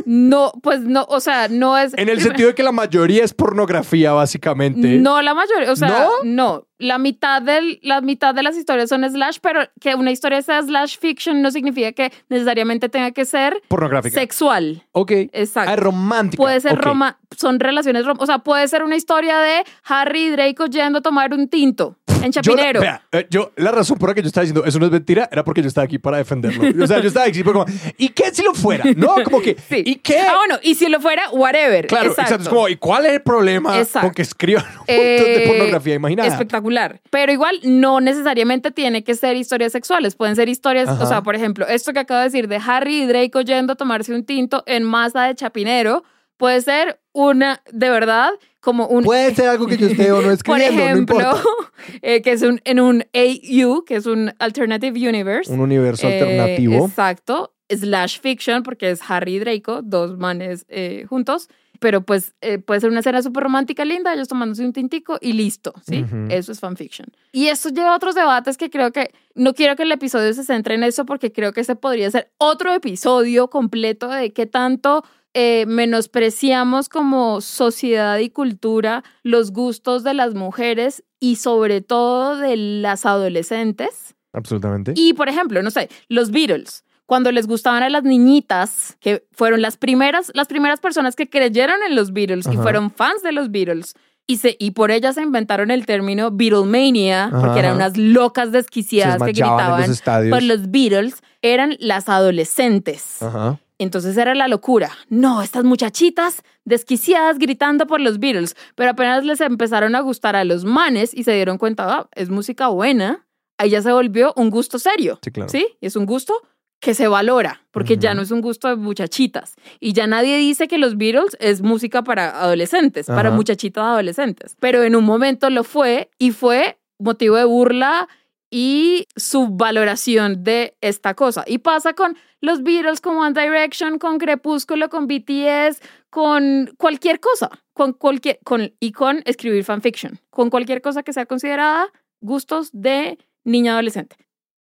[0.07, 3.33] No, pues no, o sea, no es en el sentido de que la mayoría es
[3.33, 4.99] pornografía, básicamente.
[4.99, 6.11] No la mayoría, o sea, ¿No?
[6.25, 10.43] no, la mitad del la mitad de las historias son slash, pero que una historia
[10.43, 14.21] sea slash fiction no significa que necesariamente tenga que ser Pornográfica.
[14.21, 14.85] sexual.
[14.93, 15.11] Ok.
[15.33, 15.71] Exacto.
[15.73, 16.43] Ah, romántica.
[16.43, 16.83] Puede ser Ok.
[16.83, 20.99] roma, son relaciones, rom- o sea, puede ser una historia de Harry y Draco yendo
[20.99, 22.81] a tomar un tinto en Yo, Chapinero.
[22.81, 25.29] vea, eh, yo, la razón por la que yo estaba diciendo eso no es mentira
[25.31, 26.85] era porque yo estaba aquí para defenderlo.
[26.85, 27.65] O sea, yo estaba aquí como,
[27.99, 28.85] ¿y qué si lo fuera?
[28.97, 29.83] No, como que, Sí.
[29.85, 30.19] ¿y qué?
[30.21, 31.87] Ah, bueno, y si lo fuera, whatever.
[31.87, 32.35] Claro, exacto.
[32.43, 34.09] Es como, ¿y cuál es el problema Exacto.
[34.09, 36.29] con que escriban un montón Eh, de pornografía imaginada?
[36.29, 37.01] Espectacular.
[37.11, 40.17] Pero igual no necesariamente tiene que ser historias sexuales.
[40.17, 41.03] Pueden ser historias, Ajá.
[41.03, 43.77] o sea, por ejemplo, esto que acabo de decir de Harry y Draco yendo a
[43.77, 46.03] tomarse un tinto en masa de Chapinero,
[46.37, 49.05] puede ser una, de verdad, como un...
[49.05, 51.49] Puede ser algo que yo esté o no por escribiendo, ejemplo, no importa.
[52.03, 55.51] eh, que es un, en un AU, que es un Alternative Universe.
[55.53, 56.87] Un universo Eh, alternativo.
[56.87, 57.53] Exacto.
[57.71, 61.49] Slash fiction, porque es Harry y Draco, dos manes eh, juntos.
[61.81, 65.33] pero pues eh, puede ser una escena súper romántica, linda, ellos tomándose un tintico y
[65.35, 66.05] listo, ¿sí?
[66.31, 67.09] Eso es fanfiction.
[67.33, 70.45] Y esto lleva a otros debates que creo que no quiero que el episodio se
[70.45, 75.05] centre en eso porque creo que ese podría ser otro episodio completo de qué tanto
[75.35, 82.57] eh, menospreciamos como sociedad y cultura los gustos de las mujeres y sobre todo de
[82.57, 84.15] las adolescentes.
[84.33, 84.93] Absolutamente.
[84.95, 89.61] Y, por ejemplo, no sé, los Beatles, cuando les gustaban a las niñitas, que fueron
[89.61, 93.51] las primeras, las primeras personas que creyeron en los Beatles y fueron fans de los
[93.51, 93.95] Beatles,
[94.27, 99.17] y, se, y por ellas se inventaron el término Beatlemania, porque eran unas locas desquiciadas
[99.23, 100.31] que en los gritaban estadios.
[100.35, 103.23] por los Beatles, eran las adolescentes.
[103.23, 103.59] Ajá.
[103.79, 104.91] Entonces era la locura.
[105.09, 110.45] No, estas muchachitas desquiciadas gritando por los Beatles, pero apenas les empezaron a gustar a
[110.45, 113.27] los manes y se dieron cuenta, ah, es música buena,
[113.59, 115.19] ahí ya se volvió un gusto serio.
[115.23, 115.49] Sí, claro.
[115.49, 115.67] ¿Sí?
[115.81, 116.35] Es un gusto
[116.81, 119.55] que se valora, porque ya no es un gusto de muchachitas.
[119.81, 124.55] Y ya nadie dice que los Beatles es música para adolescentes, para muchachitas adolescentes.
[124.61, 128.09] Pero en un momento lo fue y fue motivo de burla
[128.57, 131.43] y subvaloración de esta cosa.
[131.45, 137.51] Y pasa con los Beatles, con One Direction, con Crepúsculo, con BTS, con cualquier cosa,
[137.73, 141.89] con cualquier, con, y con escribir fanfiction, con cualquier cosa que sea considerada
[142.21, 144.15] gustos de niña adolescente.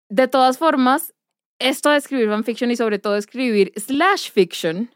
[0.08, 1.14] De todas formas,
[1.60, 4.90] esto de escribir fanfiction y sobre todo escribir slash fiction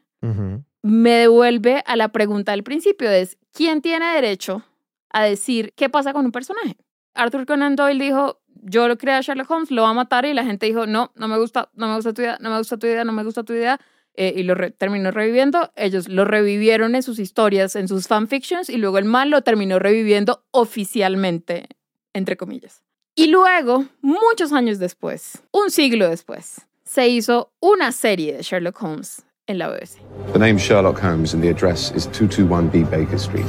[0.82, 4.64] me devuelve a la pregunta del principio, es ¿quién tiene derecho
[5.10, 6.76] a decir qué pasa con un personaje?
[7.14, 10.34] Arthur Conan Doyle dijo, yo lo creé a Sherlock Holmes, lo va a matar y
[10.34, 12.76] la gente dijo, no, no me gusta, no me gusta tu idea, no me gusta
[12.76, 13.78] tu idea, no me gusta tu idea.
[14.20, 15.70] eh, y lo re- terminó reviviendo.
[15.76, 19.78] Ellos lo revivieron en sus historias, en sus fanfictions, y luego el mal lo terminó
[19.78, 21.68] reviviendo oficialmente,
[22.14, 22.82] entre comillas.
[23.14, 29.22] Y luego, muchos años después, un siglo después, se hizo una serie de Sherlock Holmes
[29.46, 29.98] en la BBC.
[30.32, 33.46] The name's Sherlock Holmes and the address is 221B Baker Street.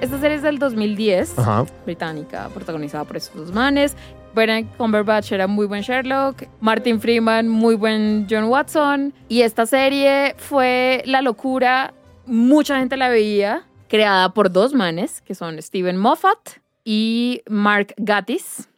[0.00, 1.66] Esta serie es del 2010, Ajá.
[1.84, 3.94] británica, protagonizada por estos dos manes.
[4.34, 9.12] Benedict Cumberbatch era muy buen Sherlock, Martin Freeman muy buen John Watson.
[9.28, 11.92] Y esta serie fue la locura,
[12.24, 16.38] mucha gente la veía, creada por dos manes, que son Steven Moffat
[16.84, 18.68] y Mark Gatiss.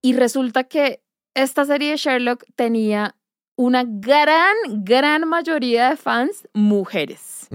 [0.00, 1.02] Y resulta que
[1.34, 3.16] esta serie de Sherlock tenía
[3.56, 7.48] una gran, gran mayoría de fans mujeres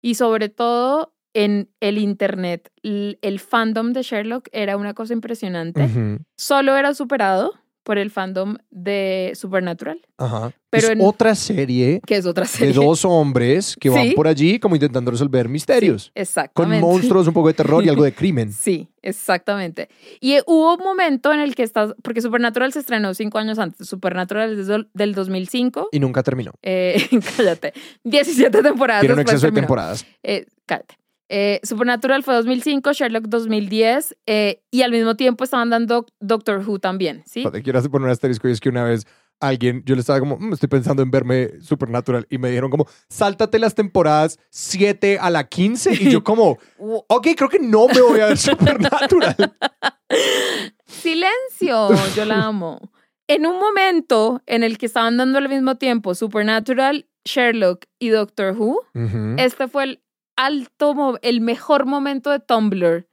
[0.00, 2.70] y sobre todo en el internet.
[2.82, 5.88] El fandom de Sherlock era una cosa impresionante.
[6.36, 10.52] Solo era superado por el fandom de Supernatural, Ajá.
[10.70, 12.74] Pero es en- otra serie que es otra de serie.
[12.74, 16.04] dos hombres que van por allí como intentando resolver misterios.
[16.04, 16.80] Sí, con exactamente.
[16.80, 18.52] monstruos, un poco de terror y algo de crimen.
[18.56, 19.88] Sí, exactamente.
[20.20, 23.58] Y eh, hubo un momento en el que estás, porque Supernatural se estrenó cinco años
[23.58, 25.88] antes, Supernatural es del- del 2005.
[25.90, 26.52] Y nunca terminó.
[26.62, 27.04] Eh,
[27.36, 27.72] cállate,
[28.04, 29.00] 17 temporadas.
[29.00, 30.06] Tiene un exceso de temporadas.
[30.22, 30.94] Eh, cállate.
[31.34, 36.78] Eh, Supernatural fue 2005, Sherlock 2010 eh, y al mismo tiempo estaban dando Doctor Who
[36.78, 37.42] también, ¿sí?
[37.50, 39.06] Te quiero hacer poner un asterisco y es que una vez
[39.40, 42.86] alguien, yo le estaba como, "Mm, estoy pensando en verme Supernatural y me dijeron como,
[43.08, 46.58] sáltate las temporadas 7 a la 15 y yo como,
[47.08, 49.34] ok, creo que no me voy a ver Supernatural.
[50.86, 52.92] Silencio, yo la amo.
[53.26, 58.54] En un momento en el que estaban dando al mismo tiempo Supernatural, Sherlock y Doctor
[58.58, 59.36] Who, Ujú.
[59.38, 60.02] este fue el
[60.44, 63.08] alto, el mejor momento de Tumblr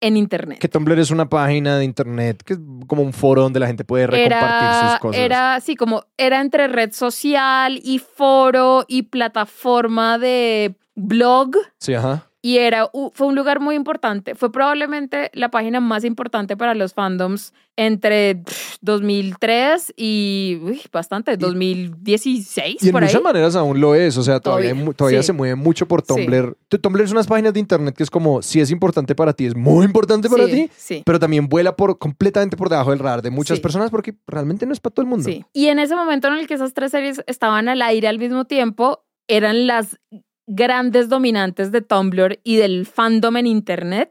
[0.00, 0.58] en internet.
[0.58, 3.84] Que Tumblr es una página de internet que es como un foro donde la gente
[3.84, 5.20] puede recompartir era, sus cosas.
[5.20, 11.52] Era así como, era entre red social y foro y plataforma de blog.
[11.78, 12.28] Sí, ajá.
[12.46, 14.34] Y era, fue un lugar muy importante.
[14.34, 21.38] Fue probablemente la página más importante para los fandoms entre pff, 2003 y uy, bastante,
[21.38, 23.08] 2016 Y en por ahí.
[23.08, 25.26] muchas maneras aún lo es, o sea, todavía, Todavía, sí.
[25.28, 26.02] se mueve mucho por.
[26.02, 26.54] Tumblr.
[26.68, 29.46] Tu- Tumblr es unas páginas de internet que es como, si es importante para ti,
[29.46, 31.02] es muy importante para Sí, ti, Sí.
[31.06, 34.74] pero también vuela por completamente por debajo del radar de muchas personas porque realmente no
[34.74, 35.24] es para todo el mundo.
[35.24, 35.44] Sí.
[35.54, 38.44] Y en ese momento en el que esas tres series estaban al aire al mismo
[38.44, 39.98] tiempo, eran las
[40.46, 44.08] grandes dominantes de Tumblr y del fandom en internet.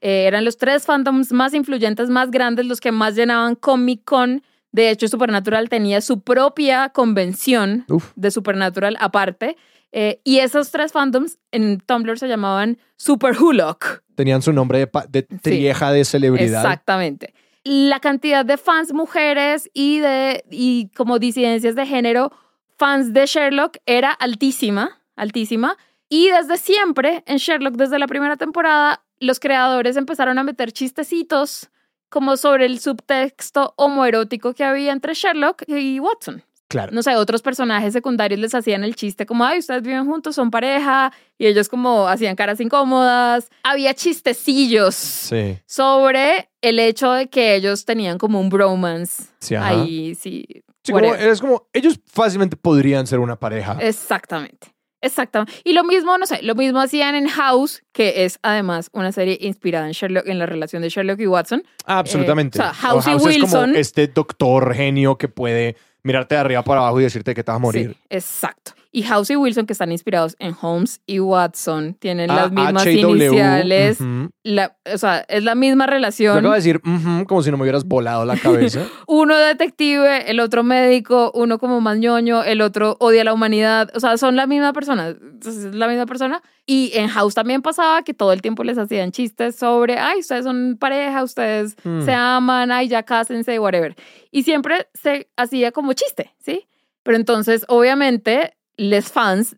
[0.00, 4.42] Eh, eran los tres fandoms más influyentes, más grandes, los que más llenaban Comic Con.
[4.72, 8.12] De hecho, Supernatural tenía su propia convención Uf.
[8.16, 9.56] de Supernatural aparte.
[9.92, 14.02] Eh, y esos tres fandoms en Tumblr se llamaban Super Hulock.
[14.16, 16.62] Tenían su nombre de, de trieja de celebridad.
[16.62, 17.32] Exactamente.
[17.62, 22.32] La cantidad de fans mujeres y de y como disidencias de género,
[22.76, 25.76] fans de Sherlock era altísima, altísima.
[26.08, 31.70] Y desde siempre en Sherlock, desde la primera temporada, los creadores empezaron a meter chistecitos
[32.10, 36.42] como sobre el subtexto homoerótico que había entre Sherlock y Watson.
[36.66, 36.92] Claro.
[36.92, 40.50] no sé, otros personajes secundarios les hacían el chiste como, ay, ustedes viven juntos, son
[40.50, 43.48] pareja, y ellos como hacían caras incómodas.
[43.62, 45.58] Había chistecillos Sí.
[45.66, 49.24] sobre el hecho de que ellos tenían como un bromance.
[49.38, 49.68] Sí, ajá.
[49.68, 50.46] Ahí, sí.
[50.82, 53.76] Sí, como, es como, ellos fácilmente podrían ser una pareja.
[53.80, 54.73] Exactamente.
[55.04, 55.52] Exactamente.
[55.64, 59.36] Y lo mismo, no sé, lo mismo hacían en House, que es además una serie
[59.40, 61.62] inspirada en Sherlock, en la relación de Sherlock y Watson.
[61.84, 62.58] Absolutamente.
[62.58, 66.62] eh, o sea, House y es como este doctor genio que puede mirarte de arriba
[66.62, 67.90] para abajo y decirte que te vas a morir.
[67.90, 68.72] Sí, exacto.
[68.96, 72.86] Y House y Wilson, que están inspirados en Holmes y Watson, tienen Ah, las mismas
[72.86, 74.00] iniciales.
[74.00, 74.30] ujú.
[74.44, 76.38] La- o sea, es la misma Yo relación.
[76.38, 78.86] acabo de decir, ujú, como si no me hubieras volado la cabeza.
[79.08, 83.90] Uno detective, el otro médico, uno como más ñoño, el otro odia a la humanidad.
[83.96, 85.08] O sea, son la misma persona.
[85.08, 86.40] Entonces, es la misma persona.
[86.64, 90.44] Y en House también pasaba que todo el tiempo les hacían chistes sobre, ay, ustedes
[90.44, 92.02] son pareja, ustedes Hmm.
[92.02, 93.96] se aman, ay, ya cásense, whatever.
[94.30, 96.68] Y siempre se hacía como chiste, ¿sí?
[97.02, 99.56] Pero entonces, obviamente, les fans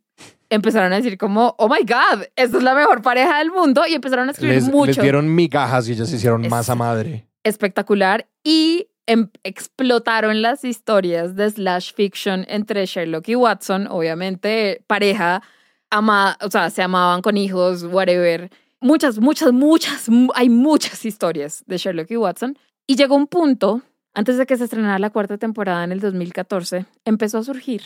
[0.49, 3.83] empezaron a decir como, oh my God, esta es la mejor pareja del mundo.
[3.87, 6.75] Y empezaron a escribir les, mucho les dieron migajas y ellos se hicieron Es- masa
[6.75, 7.27] madre.
[7.45, 15.43] espectacular y em- explotaron las historias de slash fiction entre Sherlock y Watson, obviamente pareja,
[15.91, 18.51] ama, o sea, se amaban con hijos, whatever.
[18.81, 22.59] Muchas, muchas, muchas, mu- hay muchas historias de Sherlock y Watson.
[22.87, 23.83] Y llegó un punto,
[24.15, 27.83] antes de que se estrenara la cuarta temporada en el 2014, empezó a surgir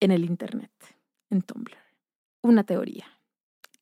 [0.00, 0.72] en el Internet,
[1.30, 1.76] en Tumblr,
[2.42, 3.06] una teoría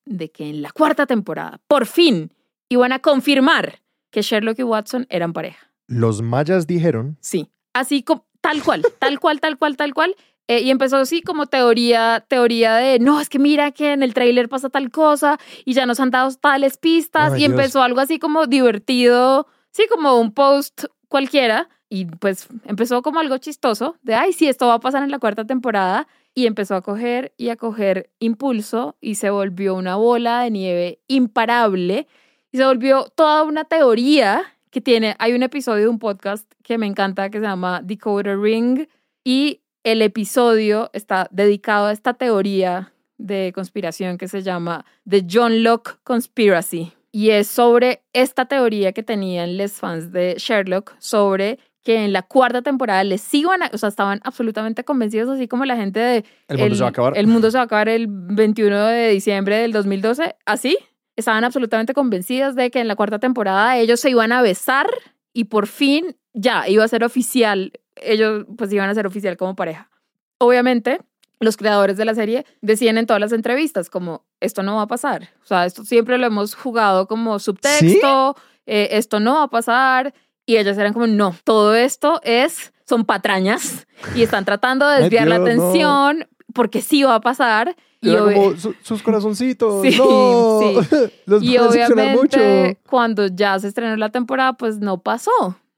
[0.04, 2.33] de que en la cuarta temporada, por fin,
[2.68, 5.70] iban a confirmar que Sherlock y Watson eran pareja.
[5.87, 10.16] Los mayas dijeron, Sí, así como tal cual, tal cual, tal cual, tal cual.
[10.50, 14.14] Eh, y empezó así como teoría, teoría de, no, es que mira que en el
[14.14, 17.35] tráiler pasa tal cosa y ya nos han dado tales pistas.
[17.35, 17.50] Ay, y Dios.
[17.50, 21.68] empezó algo así como divertido, sí, como un post cualquiera.
[21.90, 25.18] Y pues empezó como algo chistoso de, ay, sí, esto va a pasar en la
[25.18, 26.07] cuarta temporada.
[26.35, 31.01] Y empezó a coger y a coger impulso y se volvió una bola de nieve
[31.09, 32.07] imparable.
[32.53, 36.79] Y se volvió toda una teoría que tiene, hay un episodio de un podcast que
[36.79, 38.87] me encanta que se llama Decoder Ring
[39.24, 45.62] y el episodio está dedicado a esta teoría de conspiración que se llama The John
[45.62, 52.04] Locke Conspiracy y es sobre esta teoría que tenían los fans de Sherlock sobre que
[52.04, 55.76] en la cuarta temporada les iban a, o sea, estaban absolutamente convencidos, así como la
[55.76, 57.16] gente de el mundo se va a acabar.
[57.16, 60.76] el mundo se va a acabar el 21 de diciembre del 2012, así.
[61.16, 64.86] Estaban absolutamente convencidas de que en la cuarta temporada ellos se iban a besar
[65.32, 69.56] y por fin ya iba a ser oficial, ellos pues iban a ser oficial como
[69.56, 69.90] pareja.
[70.38, 71.00] Obviamente,
[71.40, 74.86] los creadores de la serie decían en todas las entrevistas como esto no va a
[74.86, 75.30] pasar.
[75.42, 78.36] O sea, esto siempre lo hemos jugado como subtexto,
[78.66, 80.14] eh, esto no va a pasar.
[80.48, 85.28] Y ellos eran como, no, todo esto es, son patrañas y están tratando de desviar
[85.28, 85.62] la Dios, no.
[85.62, 87.76] atención porque sí va a pasar.
[88.00, 89.82] Y, Era como "Su- sus corazoncitos.
[89.87, 90.70] Sí, no.
[91.26, 92.38] Los y decepcionar mucho.
[92.38, 95.30] obviamente cuando ya se estrenó la temporada, pues no pasó,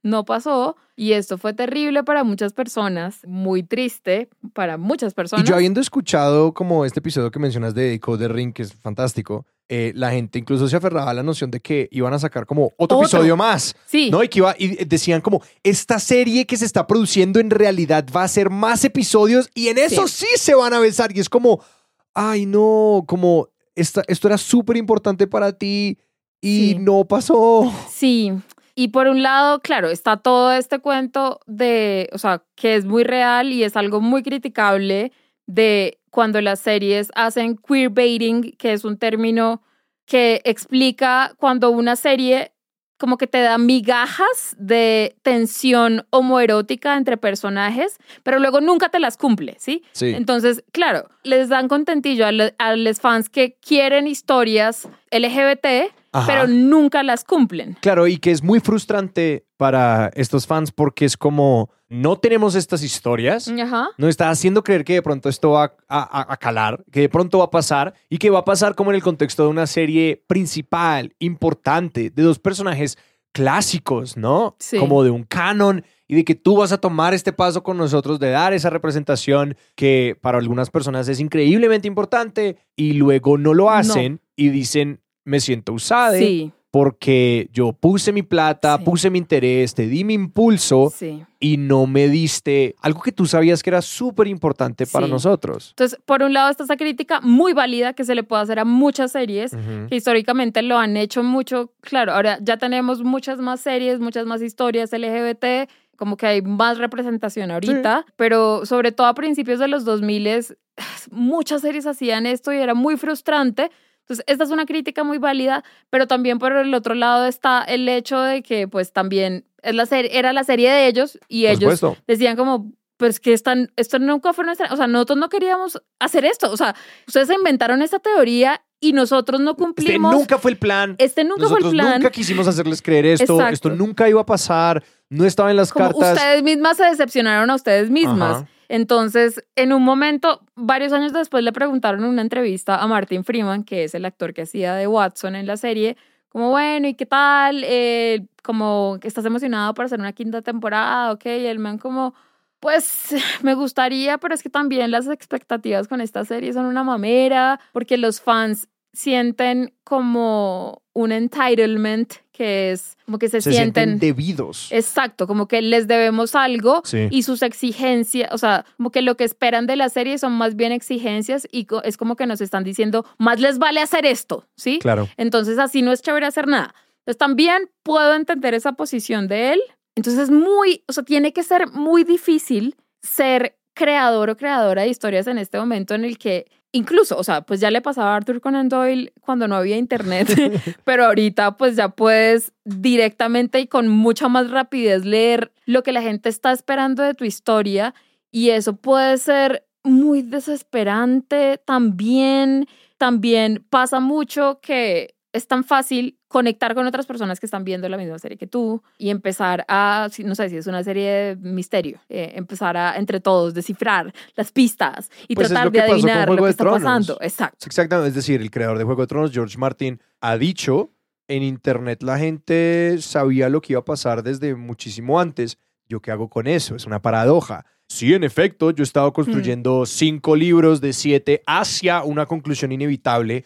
[0.04, 0.76] no pasó.
[1.00, 5.46] Y esto fue terrible para muchas personas, muy triste para muchas personas.
[5.46, 9.46] Y yo habiendo escuchado como este episodio que mencionas de Decoder Ring, que es fantástico,
[9.70, 12.66] eh, la gente incluso se aferraba a la noción de que iban a sacar como
[12.76, 13.00] otro, Otro.
[13.00, 13.74] episodio más.
[13.86, 14.22] Sí, ¿No?
[14.22, 18.24] Y que iba, y decían como, esta serie que se está produciendo en realidad va
[18.24, 21.16] a ser más episodios y en eso sí, se van a besar.
[21.16, 21.64] Y es como,
[22.12, 25.96] ay no, como esta, esto era súper importante para ti
[26.42, 26.78] y Sí.
[26.78, 27.72] no pasó.
[27.90, 28.32] Sí,
[28.74, 33.04] y por un lado, claro, está todo este cuento de, o sea, que es muy
[33.04, 35.12] real y es algo muy criticable
[35.46, 39.62] de cuando las series hacen queerbaiting, que es un término
[40.06, 42.52] que explica cuando una serie
[42.98, 49.16] como que te da migajas de tensión homoerótica entre personajes, pero luego nunca te las
[49.16, 49.82] cumple, ¿sí?
[49.92, 50.08] Sí.
[50.14, 56.26] Entonces, claro, les dan contentillo a, le- a los fans que quieren historias LGBT, Ajá.
[56.26, 57.76] pero nunca las cumplen.
[57.80, 62.82] Claro, y que es muy frustrante para estos fans porque es como, no tenemos estas
[62.82, 63.88] historias, Ajá.
[63.98, 67.08] nos está haciendo creer que de pronto esto va a, a- a calar, que de
[67.08, 69.66] pronto va a pasar y que va a pasar como en el contexto de una
[69.66, 72.98] serie principal, importante, de dos personajes
[73.32, 74.56] clásicos, ¿no?
[74.58, 74.76] Sí.
[74.78, 78.18] Como de un canon y de que tú vas a tomar este paso con nosotros
[78.18, 83.70] de dar esa representación que para algunas personas es increíblemente importante y luego no lo
[83.70, 88.84] hacen y dicen, me siento usada Sí, porque yo puse mi plata, Sí.
[88.84, 91.24] puse mi interés, te di mi impulso sí.
[91.40, 95.12] y no me diste algo que tú sabías que era súper importante para Sí.
[95.12, 95.70] nosotros.
[95.70, 98.64] Entonces, por un lado está esa crítica muy válida que se le puede hacer a
[98.64, 99.88] muchas series Ujú.
[99.88, 101.72] que históricamente lo han hecho mucho.
[101.80, 106.78] Claro, ahora ya tenemos muchas más series, muchas más historias LGBT como que hay más
[106.78, 110.56] representación ahorita, pero sobre todo a principios de los 2000
[111.10, 113.70] muchas series hacían esto y era muy frustrante.
[114.10, 117.88] Entonces, esta es una crítica muy válida, pero también por el otro lado está el
[117.88, 121.50] hecho de que pues también es la serie, era la serie de ellos y Por
[121.52, 122.02] ellos supuesto.
[122.08, 126.24] decían como, pues que están, esto nunca fue nuestra, o sea, nosotros no queríamos hacer
[126.24, 126.74] esto, o sea,
[127.06, 130.14] ustedes inventaron esta teoría y nosotros no Este cumplimos.
[130.14, 130.94] nunca fue el plan.
[130.98, 132.00] Este nunca Nosotros fue el plan.
[132.00, 133.34] nunca quisimos hacerles creer esto.
[133.34, 133.54] Exacto.
[133.54, 134.82] Esto nunca iba a pasar.
[135.10, 136.14] No estaba en las como cartas.
[136.14, 138.38] ustedes mismas se decepcionaron a ustedes mismas.
[138.38, 138.48] Ajá.
[138.68, 143.64] Entonces, en un momento, varios años después le preguntaron en una entrevista a Martin Freeman,
[143.64, 145.96] que es el actor que hacía de Watson en la serie,
[146.28, 147.64] como, bueno, ¿y qué tal?
[147.66, 151.10] Eh, como, que ¿estás emocionado para hacer una quinta temporada?
[151.10, 152.14] Ok, y el man como,
[152.60, 153.08] pues
[153.42, 157.96] me gustaría, pero es que también las expectativas con esta serie son una mamera, porque
[157.96, 164.68] los fans sienten como un entitlement, que es como que se, se sienten debidos.
[164.72, 167.06] Exacto, como que les debemos algo Sí.
[167.10, 170.56] y sus exigencias, o sea, como que lo que esperan de la serie son más
[170.56, 174.80] bien exigencias y es como que nos están diciendo, más les vale hacer esto, ¿sí?
[174.80, 175.08] Claro.
[175.16, 176.74] Entonces así no es chévere hacer nada.
[177.00, 179.60] Entonces también puedo entender esa posición de él.
[179.94, 184.88] Entonces es muy, o sea, tiene que ser muy difícil ser creador o creadora de
[184.88, 188.16] historias en este momento en el que incluso, o sea, pues ya le pasaba a
[188.16, 190.28] Arthur Conan Doyle cuando no había internet,
[190.84, 196.02] pero ahorita pues ya puedes directamente y con mucha más rapidez leer lo que la
[196.02, 197.94] gente está esperando de tu historia
[198.30, 202.66] y eso puede ser muy desesperante también.
[202.98, 207.96] También pasa mucho que es tan fácil conectar con otras personas que están viendo la
[207.96, 211.98] misma serie que tú y empezar a, no sé si es una serie de misterio,
[212.08, 216.36] eh, empezar a entre todos descifrar las pistas y Pues es tratar de adivinar lo
[216.36, 216.82] que de está Tronos.
[216.82, 217.18] pasando.
[217.20, 217.66] Exacto.
[217.66, 218.10] Exactamente.
[218.10, 220.92] Es decir, el creador de Juego de Tronos, George Martin, ha dicho
[221.26, 225.58] en internet la gente sabía lo que iba a pasar desde muchísimo antes.
[225.88, 226.76] ¿Yo qué hago con eso?
[226.76, 227.66] Es una paradoja.
[227.90, 233.44] Sí, en efecto, yo he estado construyendo cinco libros de siete hacia una conclusión inevitable.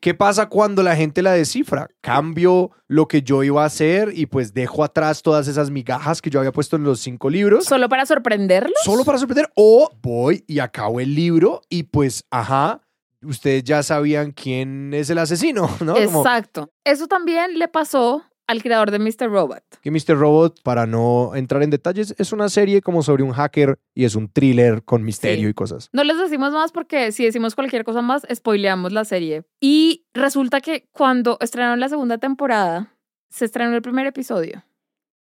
[0.00, 1.90] ¿Qué pasa cuando la gente la descifra?
[2.00, 6.30] Cambio lo que yo iba a hacer y pues dejo atrás todas esas migajas que
[6.30, 7.66] yo había puesto en los cinco libros.
[7.66, 8.80] Solo para sorprenderlos.
[8.82, 9.52] Solo para sorprender.
[9.56, 12.80] O voy y acabo el libro y pues, ajá,
[13.22, 15.94] ustedes ya sabían quién es el asesino, ¿no?
[15.94, 16.72] Como Exacto.
[16.84, 19.28] Eso también le pasó al creador de Mr.
[19.30, 19.62] Robot.
[19.82, 20.16] que Mr.
[20.16, 24.14] Robot, para no entrar en detalles, es una serie como sobre un hacker y es
[24.14, 25.50] un thriller con misterio Sí.
[25.50, 25.88] y cosas.
[25.92, 29.42] No les decimos más porque si decimos cualquier cosa más, spoileamos la serie.
[29.60, 32.94] Y resulta que cuando estrenaron la segunda temporada,
[33.30, 34.62] se estrenó el primer episodio.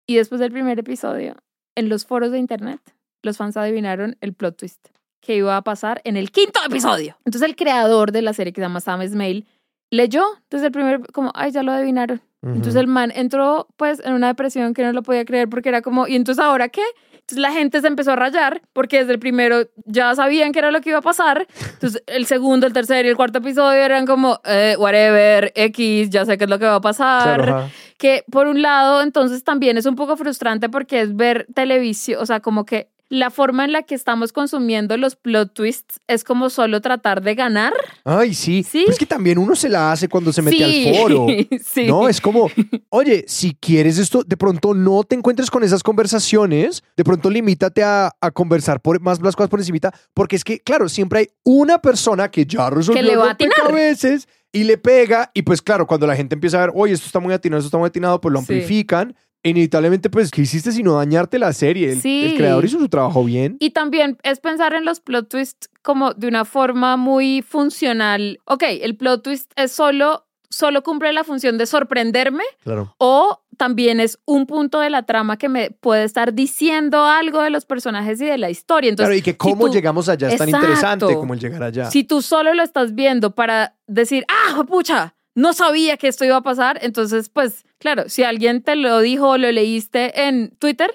[0.06, 1.36] Y después del primer episodio,
[1.74, 2.80] en los foros de internet,
[3.22, 4.88] los fans adivinaron el plot twist
[5.20, 7.16] que iba a pasar en el quinto episodio.
[7.24, 9.44] Entonces el creador de la serie que se llama Sam Esmail
[9.90, 12.20] leyó desde el primer, como, ay, ya lo adivinaron.
[12.42, 15.82] Entonces el man entró pues en una depresión que no lo podía creer porque era
[15.82, 16.82] como, ¿y entonces ahora qué?
[17.14, 20.70] Entonces la gente se empezó a rayar porque desde el primero ya sabían que era
[20.70, 21.48] lo que iba a pasar.
[21.72, 26.24] Entonces el segundo, el tercero y el cuarto episodio eran como, eh, whatever, X, ya
[26.24, 27.42] sé qué es lo que va a pasar.
[27.42, 27.70] Claro.
[27.98, 32.26] Que por un lado entonces también es un poco frustrante porque es ver televisión, o
[32.26, 36.50] sea, como que la forma en la que estamos consumiendo los plot twists es como
[36.50, 37.72] solo tratar de ganar.
[38.04, 38.62] Ay, sí.
[38.62, 38.82] Sí.
[38.84, 41.26] Pues que también uno se la hace cuando se mete Sí, al foro.
[41.64, 41.86] sí.
[41.86, 42.50] No, es como,
[42.88, 47.82] oye, si quieres esto, de pronto no te encuentres con esas conversaciones, de pronto limítate
[47.82, 51.28] a, a conversar por, más las cosas por encimita, porque es que, claro, siempre hay
[51.44, 55.86] una persona que ya resolvió le va a rompecabezas y le pega, y pues claro,
[55.86, 58.20] cuando la gente empieza a ver, oye, esto está muy atinado, esto está muy atinado,
[58.20, 61.92] pues lo amplifican, inevitablemente, pues, ¿qué hiciste sino dañarte la serie?
[61.92, 62.24] El, Sí.
[62.24, 63.56] el creador hizo su trabajo bien.
[63.60, 68.38] Y también es pensar en los plot twists como de una forma muy funcional.
[68.44, 72.94] Ok, el plot twist es solo, solo cumple la función de sorprenderme Claro.
[72.98, 77.48] o también es un punto de la trama que me puede estar diciendo algo de
[77.50, 78.90] los personajes y de la historia.
[78.90, 81.62] Entonces, claro, y que si cómo tú- llegamos allá es tan interesante como el llegar
[81.62, 81.90] allá.
[81.90, 86.36] Si tú solo lo estás viendo para decir, ah, pucha, no sabía que esto iba
[86.36, 90.90] a pasar, entonces, pues, claro, si alguien te lo dijo o lo leíste en Twitter,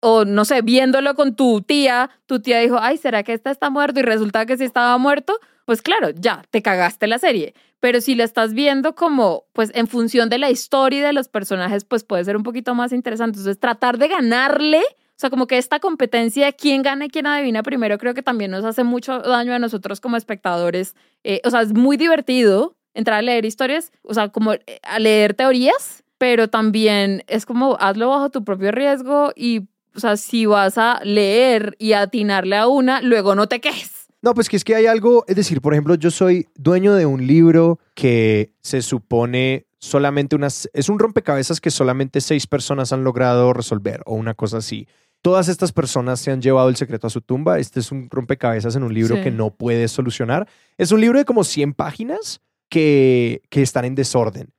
[0.00, 3.68] o no sé, viéndolo con tu tía, tu tía dijo, ay, ¿será que este está
[3.68, 3.98] muerto?
[3.98, 7.52] Y resulta que sí estaba muerto, pues claro, ya, te cagaste la serie.
[7.80, 11.28] Pero si la estás viendo como, pues en función de la historia y de los
[11.28, 13.38] personajes, pues puede ser un poquito más interesante.
[13.38, 17.26] Entonces, tratar de ganarle, o sea, como que esta competencia de quién gana y quién
[17.26, 20.94] adivina primero, creo que también nos hace mucho daño a nosotros como espectadores.
[21.24, 24.98] Eh, o sea, es muy divertido entrar a leer historias, o sea, como eh, a
[24.98, 30.46] leer teorías, pero también es como hazlo bajo tu propio riesgo y o sea, si
[30.46, 34.06] vas a leer y atinarle a una, luego no te quejes.
[34.22, 37.06] No, pues que es que hay algo, es decir, por ejemplo, yo soy dueño de
[37.06, 43.04] un libro que se supone solamente unas, es un rompecabezas que solamente seis personas han
[43.04, 44.86] logrado resolver o una cosa así.
[45.22, 47.58] Todas estas personas se han llevado el secreto a su tumba.
[47.58, 49.22] Este es un rompecabezas en un libro Sí.
[49.22, 50.48] que no puedes solucionar.
[50.76, 54.52] Es un libro de como 100 páginas que, que están en desorden.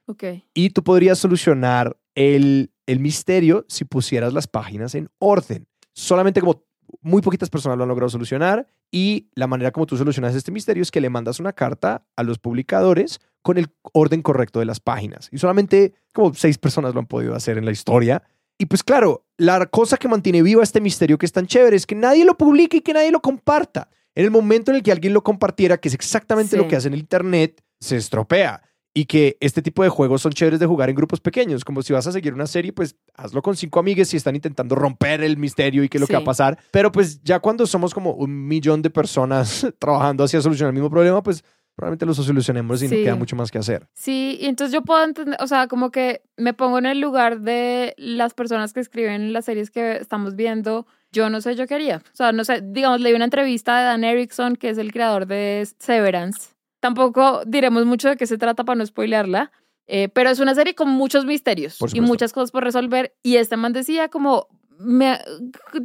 [0.53, 5.67] Y tú podrías solucionar el, el misterio si pusieras las páginas en orden.
[5.93, 6.63] Solamente como
[7.01, 10.81] muy poquitas personas lo han logrado solucionar y la manera como tú solucionas este misterio
[10.81, 14.79] es que le mandas una carta a los publicadores con el orden correcto de las
[14.79, 15.29] páginas.
[15.31, 18.23] Y solamente como seis personas lo han podido hacer en la historia.
[18.57, 21.85] Y pues claro, la cosa que mantiene viva este misterio que es tan chévere es
[21.85, 23.89] que nadie lo publique y que nadie lo comparta.
[24.15, 26.57] En el momento en el que alguien lo compartiera, que es exactamente Sí.
[26.57, 28.61] lo que hace en el Internet, se estropea.
[28.91, 31.63] Y que este tipo de juegos son chéveres de jugar en grupos pequeños.
[31.63, 34.73] Como si vas a seguir una serie, pues hazlo con cinco amigues y están intentando
[34.75, 36.57] romper el misterio y qué es lo que va a pasar.
[36.71, 40.89] Pero pues ya cuando somos como un millón de personas trabajando hacia solucionar el mismo
[40.89, 41.43] problema, pues
[41.75, 43.03] probablemente lo solucionemos y no Sí.
[43.03, 43.87] queda mucho más que hacer.
[43.93, 47.39] Sí, y entonces yo puedo entender, o sea, como que me pongo en el lugar
[47.41, 50.87] de las personas que escriben las series que estamos viendo.
[51.11, 51.97] Yo no sé, yo quería.
[52.11, 55.25] O sea, no sé, digamos, leí una entrevista de Dan Erickson, que es el creador
[55.27, 56.49] de Severance.
[56.79, 59.51] Tampoco diremos mucho de qué se trata para no spoilearla,
[59.87, 63.15] eh, pero es una serie con muchos misterios y muchas cosas por resolver.
[63.23, 64.47] Y este man decía como,
[64.79, 65.19] me,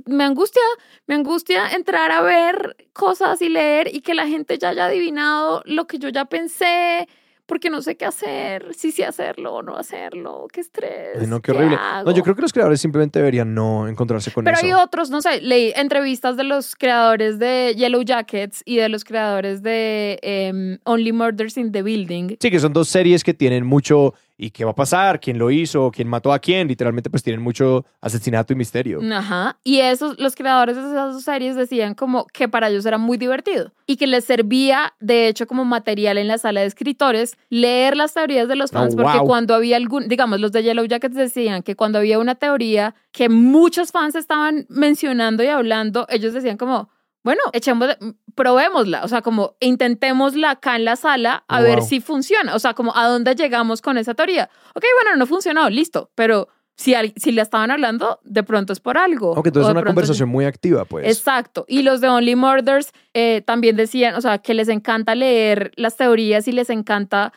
[0.06, 0.62] me angustia,
[1.06, 5.62] me angustia entrar a ver cosas y leer y que la gente ya haya adivinado
[5.64, 7.08] lo que yo ya pensé,
[7.46, 11.18] porque no sé qué hacer, si sí hacerlo o no hacerlo, qué estrés.
[11.20, 11.76] Ay, no, qué horrible.
[12.04, 14.66] No, yo creo que los creadores simplemente deberían no encontrarse con Pero eso.
[14.66, 19.04] hay otros, no sé, leí entrevistas de los creadores de Yellow Jackets y de los
[19.04, 22.36] creadores de em, Only Murders in the Building.
[22.40, 25.50] Sí, que son dos series que tienen mucho y qué va a pasar, quién lo
[25.50, 29.00] hizo, quién mató a quién, literalmente pues tienen mucho asesinato y misterio.
[29.12, 29.58] Ajá.
[29.62, 33.72] Y esos, los creadores de esas series decían como que para ellos era muy divertido
[33.86, 38.14] y que les servía, de hecho, como material en la sala de escritores, leer las
[38.14, 39.26] teorías de los Oh, fans, porque wow.
[39.26, 43.28] cuando había algún, digamos, los de Yellow Jackets decían que cuando había una teoría que
[43.28, 46.88] muchos fans estaban mencionando y hablando, ellos decían como,
[47.22, 47.88] bueno, echemos,
[48.34, 52.74] probémosla, o sea, como intentémosla acá en la sala a ver si funciona, o sea,
[52.74, 54.48] como a dónde llegamos con esa teoría.
[54.74, 58.80] Ok, bueno, no funcionó, listo, pero si, al- si la estaban hablando, de pronto es
[58.80, 59.34] por algo.
[59.34, 61.06] Aunque entonces es una conversación muy activa, pues.
[61.06, 61.64] Exacto.
[61.68, 65.96] Y los de Only Murders eh, también decían, o sea, que les encanta leer las
[65.96, 67.32] teorías y les encanta,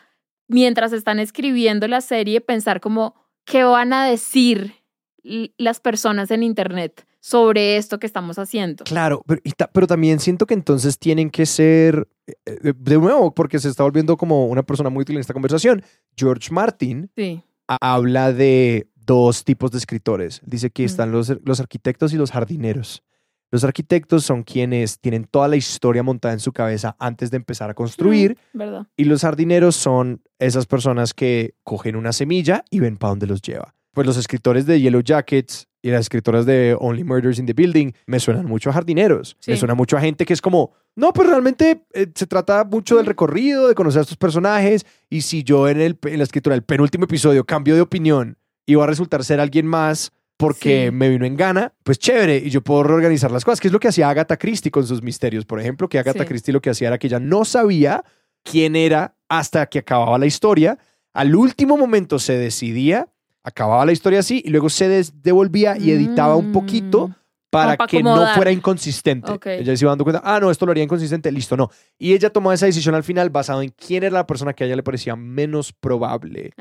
[0.48, 4.74] mientras están escribiendo la serie, pensar como, ¿qué van a decir
[5.22, 8.84] las personas en Internet sobre esto que estamos haciendo?
[8.84, 9.40] Claro, pero,
[9.72, 13.82] pero también siento que entonces tienen que ser, eh, eh, de nuevo, porque se está
[13.82, 15.82] volviendo como una persona muy útil en esta conversación.
[16.16, 17.42] George Martin Sí.
[17.80, 20.40] habla de dos tipos de escritores.
[20.44, 20.86] Dice que Mm.
[20.86, 23.02] están los, los arquitectos y los jardineros.
[23.50, 27.70] Los arquitectos son quienes tienen toda la historia montada en su cabeza antes de empezar
[27.70, 28.36] a construir.
[28.52, 28.86] ¿Verdad?
[28.96, 33.40] Y los jardineros son esas personas que cogen una semilla y ven para dónde los
[33.40, 33.74] lleva.
[33.94, 37.92] Pues los escritores de Yellow Jackets y las escritoras de Only Murders in the Building
[38.06, 39.36] me suenan mucho a jardineros.
[39.40, 39.52] Sí.
[39.52, 42.96] Me suena mucho a gente que es como, no, pues realmente eh, se trata mucho
[42.96, 44.84] del recorrido, de conocer a estos personajes.
[45.08, 48.74] Y si yo en, el, en la escritura del penúltimo episodio cambio de opinión y
[48.74, 50.90] va a resultar ser alguien más porque Sí.
[50.94, 53.80] me vino en gana, pues chévere, y yo puedo reorganizar las cosas, que es lo
[53.80, 56.26] que hacía Agatha Christie con sus misterios, por ejemplo, que Agatha Sí.
[56.28, 58.04] Christie lo que hacía era que ella no sabía
[58.44, 60.78] quién era hasta que acababa la historia.
[61.12, 63.08] Al último momento se decidía,
[63.48, 67.14] acababa la historia así y luego se devolvía y editaba un poquito Mm.
[67.50, 69.32] para que no fuera inconsistente.
[69.32, 69.46] Ok.
[69.46, 71.70] Ella se iba dando cuenta, ah, no, esto lo haría inconsistente, listo, no.
[71.98, 74.66] Y ella tomó esa decisión al final basado en quién era la persona que a
[74.66, 76.52] ella le parecía menos probable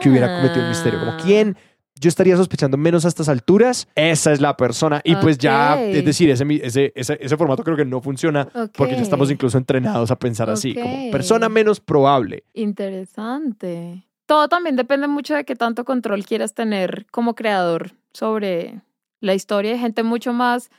[0.00, 0.98] que hubiera cometido el misterio.
[0.98, 1.18] Como Ah.
[1.22, 1.56] quién
[2.02, 5.02] yo estaría sospechando menos a estas alturas, esa es la persona.
[5.04, 8.94] Y pues ya, es decir, ese, ese, ese, ese formato creo que no funciona porque
[8.96, 12.44] ya estamos incluso entrenados a pensar así, como persona menos probable.
[12.54, 14.06] Interesante.
[14.30, 18.80] Todo también depende mucho de qué tanto control quieras tener como creador sobre
[19.20, 19.72] la historia.
[19.72, 20.70] Hay gente mucho más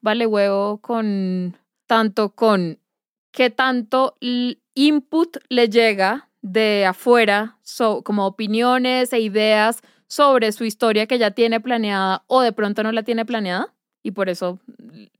[0.00, 1.56] vale huevo con
[1.86, 2.80] tanto con
[3.30, 4.16] qué tanto
[4.74, 11.30] input le llega de afuera, so- como opiniones e ideas sobre su historia que ya
[11.30, 14.58] tiene planeada o de pronto no la tiene planeada y por eso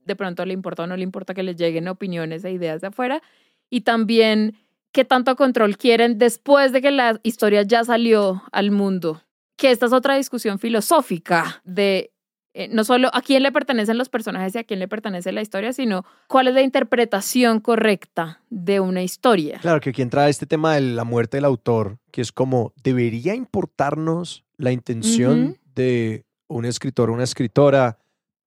[0.05, 2.89] de pronto le importa o no le importa que les lleguen opiniones e ideas de
[2.89, 3.23] afuera
[3.71, 4.57] y también
[4.93, 9.23] qué tanto control quieren después de que la historia ya salió al mundo.
[9.57, 12.13] Que esta es otra discusión filosófica de
[12.55, 15.43] eh, no solo a quién le pertenecen los personajes y a quién le pertenece la
[15.43, 19.59] historia, sino cuál es la interpretación correcta de una historia.
[19.61, 23.35] Claro que aquí entra este tema de la muerte del autor, que es como, ¿debería
[23.35, 27.99] importarnos la intención de un escritor o una escritora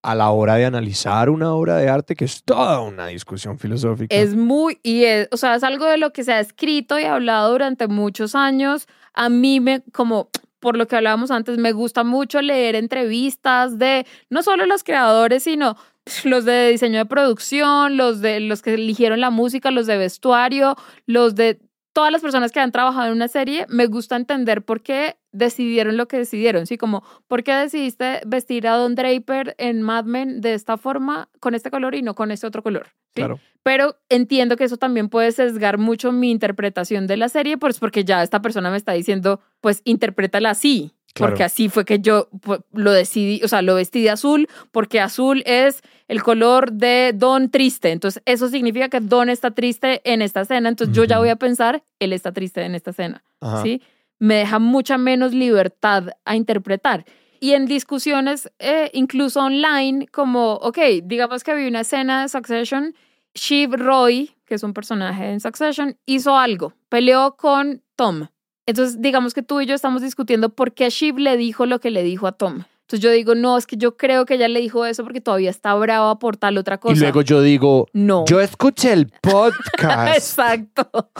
[0.02, 4.14] a la hora de analizar una obra de arte, que es toda una discusión filosófica.
[4.14, 7.04] Es muy, y es, o sea, es algo de lo que se ha escrito y
[7.04, 8.88] hablado durante muchos años.
[9.14, 10.28] A mí me, como
[10.58, 15.44] por lo que hablábamos antes, me gusta mucho leer entrevistas de no solo los creadores,
[15.44, 15.76] sino
[16.24, 20.76] los de diseño de producción, los de los que eligieron la música, los de vestuario,
[21.06, 21.60] los de
[21.92, 25.96] todas las personas que han trabajado en una serie, me gusta entender por qué decidieron
[25.96, 26.76] lo que decidieron, ¿sí?
[26.78, 31.54] Como, ¿por qué decidiste vestir a Don Draper en Mad Men de esta forma, con
[31.54, 32.88] este color y no con este otro color?
[33.14, 33.16] ¿sí?
[33.16, 33.40] Claro.
[33.62, 38.04] Pero entiendo que eso también puede sesgar mucho mi interpretación de la serie, pues porque
[38.04, 41.32] ya esta persona me está diciendo, pues interprétala así, Claro.
[41.32, 42.28] porque así fue que yo
[42.72, 47.50] lo decidí, o sea, lo vestí de azul, porque azul es el color de Don
[47.50, 47.90] triste.
[47.90, 50.70] Entonces, eso significa que Don está triste en esta escena.
[50.70, 53.22] Entonces, yo ya voy a pensar, él está triste en esta escena.
[53.40, 53.62] Ajá.
[53.62, 53.82] ¿Sí?
[54.18, 57.04] Me deja mucha menos libertad a interpretar.
[57.40, 62.94] Y en discusiones, eh, incluso online, como, ok, digamos que vi una escena de Succession,
[63.34, 68.28] Shiv Roy, que es un personaje en Succession, hizo algo, peleó con Tom.
[68.66, 71.90] Entonces, digamos que tú y yo estamos discutiendo por qué Shiv le dijo lo que
[71.90, 72.64] le dijo a Tom.
[72.92, 75.48] Entonces yo digo, no, es que yo creo que ella le dijo eso porque todavía
[75.48, 76.94] está brava por tal otra cosa.
[76.94, 78.26] Y luego yo digo, no.
[78.26, 81.10] yo escuché el podcast, Exacto.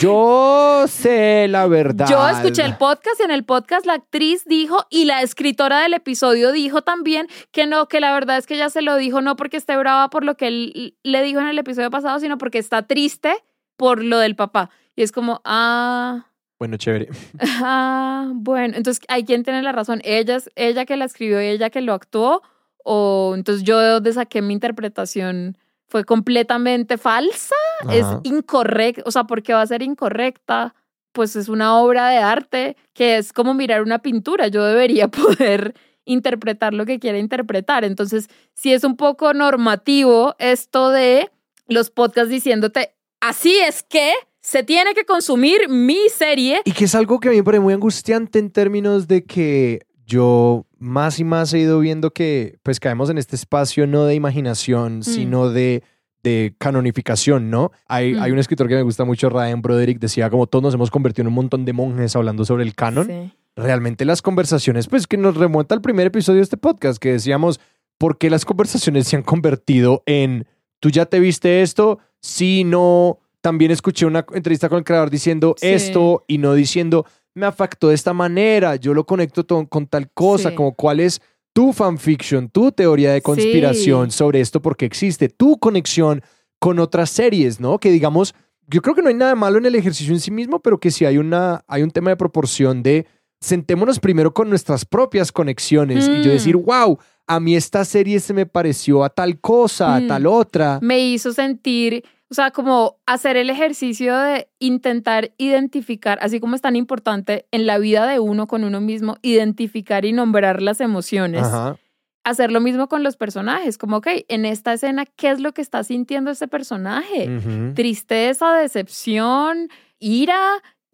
[0.00, 2.06] yo sé la verdad.
[2.10, 5.94] Yo escuché el podcast y en el podcast la actriz dijo y la escritora del
[5.94, 9.34] episodio dijo también que no, que la verdad es que ella se lo dijo no
[9.36, 12.58] porque esté brava por lo que él le dijo en el episodio pasado, sino porque
[12.58, 13.32] está triste
[13.78, 14.68] por lo del papá.
[14.94, 16.26] Y es como, ah,
[16.62, 17.08] Bueno, chévere.
[17.40, 21.46] ah, bueno, entonces hay quien tiene la razón, ella, es- ella que la escribió y
[21.46, 22.40] ella que lo actuó,
[22.84, 25.58] o entonces yo de saqué mi interpretación
[25.88, 27.56] fue completamente falsa
[27.90, 30.76] es incorrecta, o sea, porque va a ser incorrecta,
[31.10, 35.74] pues es una obra de arte que es como mirar una pintura, yo debería poder
[36.04, 37.82] interpretar lo que quiera interpretar.
[37.84, 41.28] Entonces, sí es un poco normativo esto de
[41.66, 44.12] los podcasts diciéndote, así es que
[44.52, 46.60] se tiene que consumir mi serie.
[46.66, 49.80] Y que es algo que a mí me parece muy angustiante en términos de que
[50.04, 54.14] yo más y más he ido viendo que pues caemos en este espacio no de
[54.14, 55.82] imaginación, sino de,
[56.22, 57.70] de canonificación, ¿no?
[57.88, 58.22] Hay, Mm.
[58.22, 61.22] hay un escritor que me gusta mucho, Ryan Broderick, decía como todos nos hemos convertido
[61.22, 63.06] en un montón de monjes hablando sobre el canon.
[63.06, 63.32] Sí.
[63.56, 67.58] Realmente las conversaciones, pues que nos remonta al primer episodio de este podcast, que decíamos,
[67.96, 70.46] ¿por qué las conversaciones se han convertido en,
[70.78, 72.00] tú ya te viste esto?
[72.20, 73.18] Sí, no.
[73.42, 75.68] También escuché una entrevista con el creador diciendo Sí.
[75.68, 80.10] esto y no diciendo, me afectó de esta manera, yo lo conecto to- con tal
[80.12, 80.54] cosa, Sí.
[80.54, 81.20] como cuál es
[81.52, 84.16] tu fanfiction, tu teoría de conspiración Sí.
[84.16, 86.22] sobre esto porque existe, tu conexión
[86.58, 87.78] con otras series, ¿no?
[87.78, 88.34] Que digamos,
[88.68, 90.90] yo creo que no hay nada malo en el ejercicio en sí mismo, pero que
[90.90, 93.06] sí hay, una, hay un tema de proporción de
[93.40, 96.34] sentémonos primero con nuestras propias conexiones y yo Mm.
[96.34, 100.06] decir, wow, a mí esta serie se me pareció a tal cosa, a Mm.
[100.06, 100.78] tal otra.
[100.80, 106.62] me hizo sentir, o sea, como hacer el ejercicio de intentar identificar, así como es
[106.62, 111.42] tan importante en la vida de uno con uno mismo, identificar y nombrar las emociones.
[111.42, 111.76] Ajá.
[112.24, 115.60] Hacer lo mismo con los personajes, como, ok, en esta escena, ¿qué es lo que
[115.60, 117.28] está sintiendo este personaje?
[117.74, 119.68] Tristeza, decepción,
[119.98, 120.40] ira.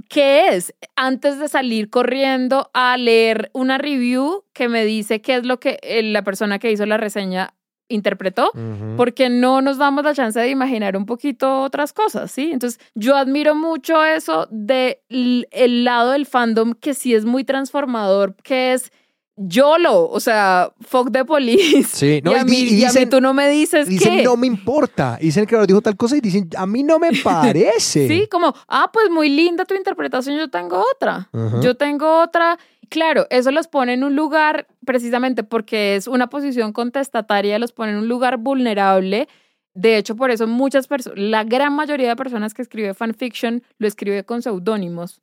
[0.09, 0.74] ¿Qué es?
[0.97, 5.78] Antes de salir corriendo a leer una review que me dice qué es lo que
[5.82, 7.55] eh, la persona que hizo la reseña
[7.89, 8.53] interpretó,
[8.97, 12.51] porque no nos damos la chance de imaginar un poquito otras cosas, ¿sí?
[12.53, 18.36] Entonces, yo admiro mucho eso del el lado del fandom que sí es muy transformador,
[18.43, 18.93] que es
[19.39, 21.84] YOLO, o sea, fuck the police.
[21.97, 24.16] Sí, no, y, a mí, y y a mí dicen- tú no me dices Dicen,
[24.18, 24.22] qué.
[24.24, 25.18] no me importa.
[25.20, 28.09] Dicen que creador dijo tal cosa y dicen, a mí no me parece.
[28.09, 31.28] Sí, como, ah, pues muy linda tu interpretación, yo tengo otra.
[31.62, 32.59] Yo tengo otra.
[32.91, 37.93] Claro, eso los pone en un lugar, precisamente porque es una posición contestataria, los pone
[37.93, 39.28] en un lugar vulnerable.
[39.74, 43.86] De hecho, por eso muchas personas, la gran mayoría de personas que escribe fanfiction lo
[43.86, 45.20] escribe con seudónimos,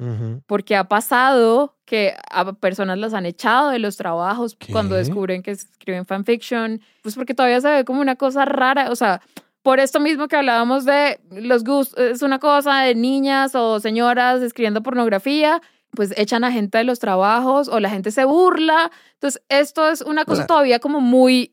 [0.48, 4.72] porque ha pasado que a personas las han echado de los trabajos ¿Qué?
[4.72, 8.96] cuando descubren que escriben fanfiction, pues porque todavía se ve como una cosa rara, o
[8.96, 9.22] sea,
[9.62, 14.42] por esto mismo que hablábamos de los gustos, es una cosa de niñas o señoras
[14.42, 15.60] escribiendo pornografía,
[15.92, 18.92] pues echan a gente de los trabajos o la gente se burla.
[19.14, 21.52] Entonces, esto es una cosa sea- todavía como muy,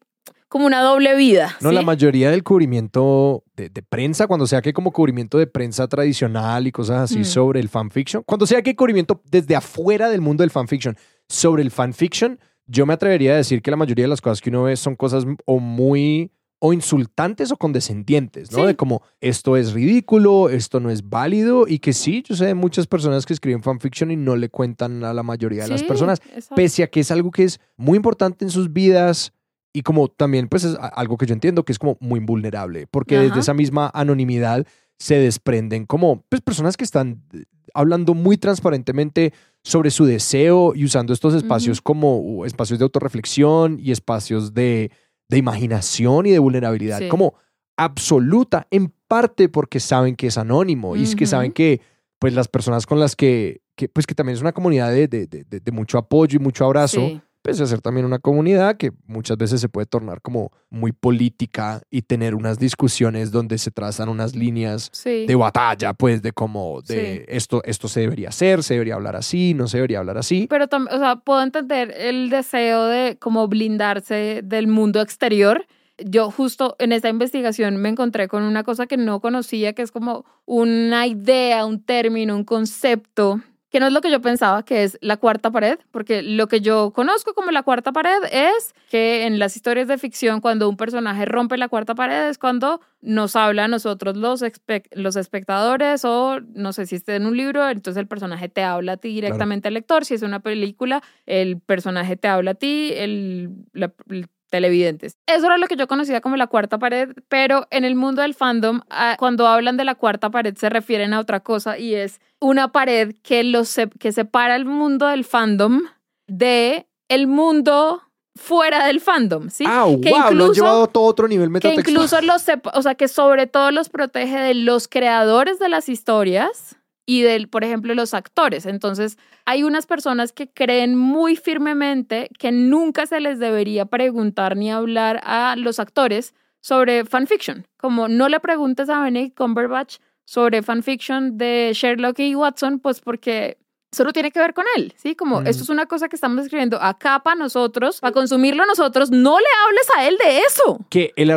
[0.53, 1.57] como una doble vida.
[1.63, 1.75] No, ¿sí?
[1.75, 6.67] la mayoría del cubrimiento de, de prensa, cuando sea que como cubrimiento de prensa tradicional
[6.67, 7.25] y cosas así Mm.
[7.25, 10.95] sobre el fanfiction, cuando sea que hay cubrimiento desde afuera del mundo del fanfiction
[11.27, 14.51] sobre el fanfiction, yo me atrevería a decir que la mayoría de las cosas que
[14.51, 18.59] uno ve son cosas o muy o insultantes o condescendientes, ¿no?
[18.59, 18.67] Sí.
[18.67, 22.55] De como esto es ridículo, esto no es válido y que sí, yo sé de
[22.55, 26.21] muchas personas que escriben fanfiction y no le cuentan a la mayoría de las personas,
[26.27, 26.55] exacto.
[26.57, 29.33] pese a que es algo que es muy importante en sus vidas
[29.73, 33.19] y como también, pues es algo que yo entiendo que es como muy vulnerable, porque
[33.19, 34.67] desde esa misma anonimidad
[34.99, 37.45] se desprenden como pues, personas que están eh,
[37.75, 39.33] hablando muy transparentemente
[39.65, 44.91] sobre su deseo y usando estos espacios como espacios de autorreflexión y espacios de,
[45.29, 47.09] de imaginación y de vulnerabilidad, Sí.
[47.09, 47.35] como
[47.77, 51.81] absoluta, en parte porque saben que es anónimo y es que saben que
[52.19, 55.27] pues las personas con las que, que, pues que también es una comunidad de, de-
[55.27, 57.21] de- de- de mucho apoyo y mucho abrazo, Sí.
[57.43, 61.83] Pese a ser también una comunidad que muchas veces se puede tornar como muy política
[61.91, 65.27] y tener unas discusiones donde se trazan unas líneas Sí.
[65.27, 67.25] de batalla, pues de como de Sí.
[67.29, 70.47] esto, esto se debería hacer, se debería hablar así, no se debería hablar así.
[70.49, 75.67] Pero también, o sea, puedo entender el deseo de como blindarse del mundo exterior.
[76.05, 79.93] Yo justo en esta investigación me encontré con una cosa que no conocía, que es
[79.93, 83.41] como una idea, un término, un concepto,
[83.73, 86.61] que no es lo que yo pensaba, que es la cuarta pared, porque lo que
[86.61, 90.77] yo conozco como la cuarta pared es que en las historias de ficción, cuando un
[90.77, 96.05] personaje rompe la cuarta pared, es cuando nos habla a nosotros los, espe- los espectadores
[96.05, 99.09] o no sé si esté en un libro, entonces el personaje te habla a ti
[99.09, 103.93] directamente al lector, si es una película, el personaje te habla a ti, el, la-
[104.11, 105.17] el televidentes.
[105.27, 108.35] Eso era lo que yo conocía como la cuarta pared, pero en el mundo del
[108.35, 112.21] fandom, ah, cuando hablan de la cuarta pared se refieren a otra cosa y es
[112.39, 115.85] una pared que, los, que separa el mundo del fandom
[116.27, 118.03] de el mundo
[118.37, 119.65] fuera del fandom, ¿sí?
[119.67, 121.91] Ah, que wow, lo han llevado a todo otro nivel que metatextual.
[121.91, 122.45] incluso los,
[122.75, 126.77] o sea, que sobre todo los protege de los creadores de las historias
[127.07, 128.67] y del, por ejemplo, los actores.
[128.67, 134.71] Entonces, hay unas personas que creen muy firmemente que nunca se les debería preguntar ni
[134.71, 137.67] hablar a los actores sobre fanfiction.
[137.77, 143.59] Como no le preguntes a Benedict Cumberbatch sobre fanfiction de Sherlock y Watson, pues porque
[143.93, 145.15] solo tiene que ver con él, ¿sí?
[145.15, 145.47] Como Mm.
[145.47, 149.45] esto es una cosa que estamos escribiendo acá para nosotros, para consumirlo nosotros, no le
[149.67, 150.79] hables a él de eso.
[150.89, 151.31] que el,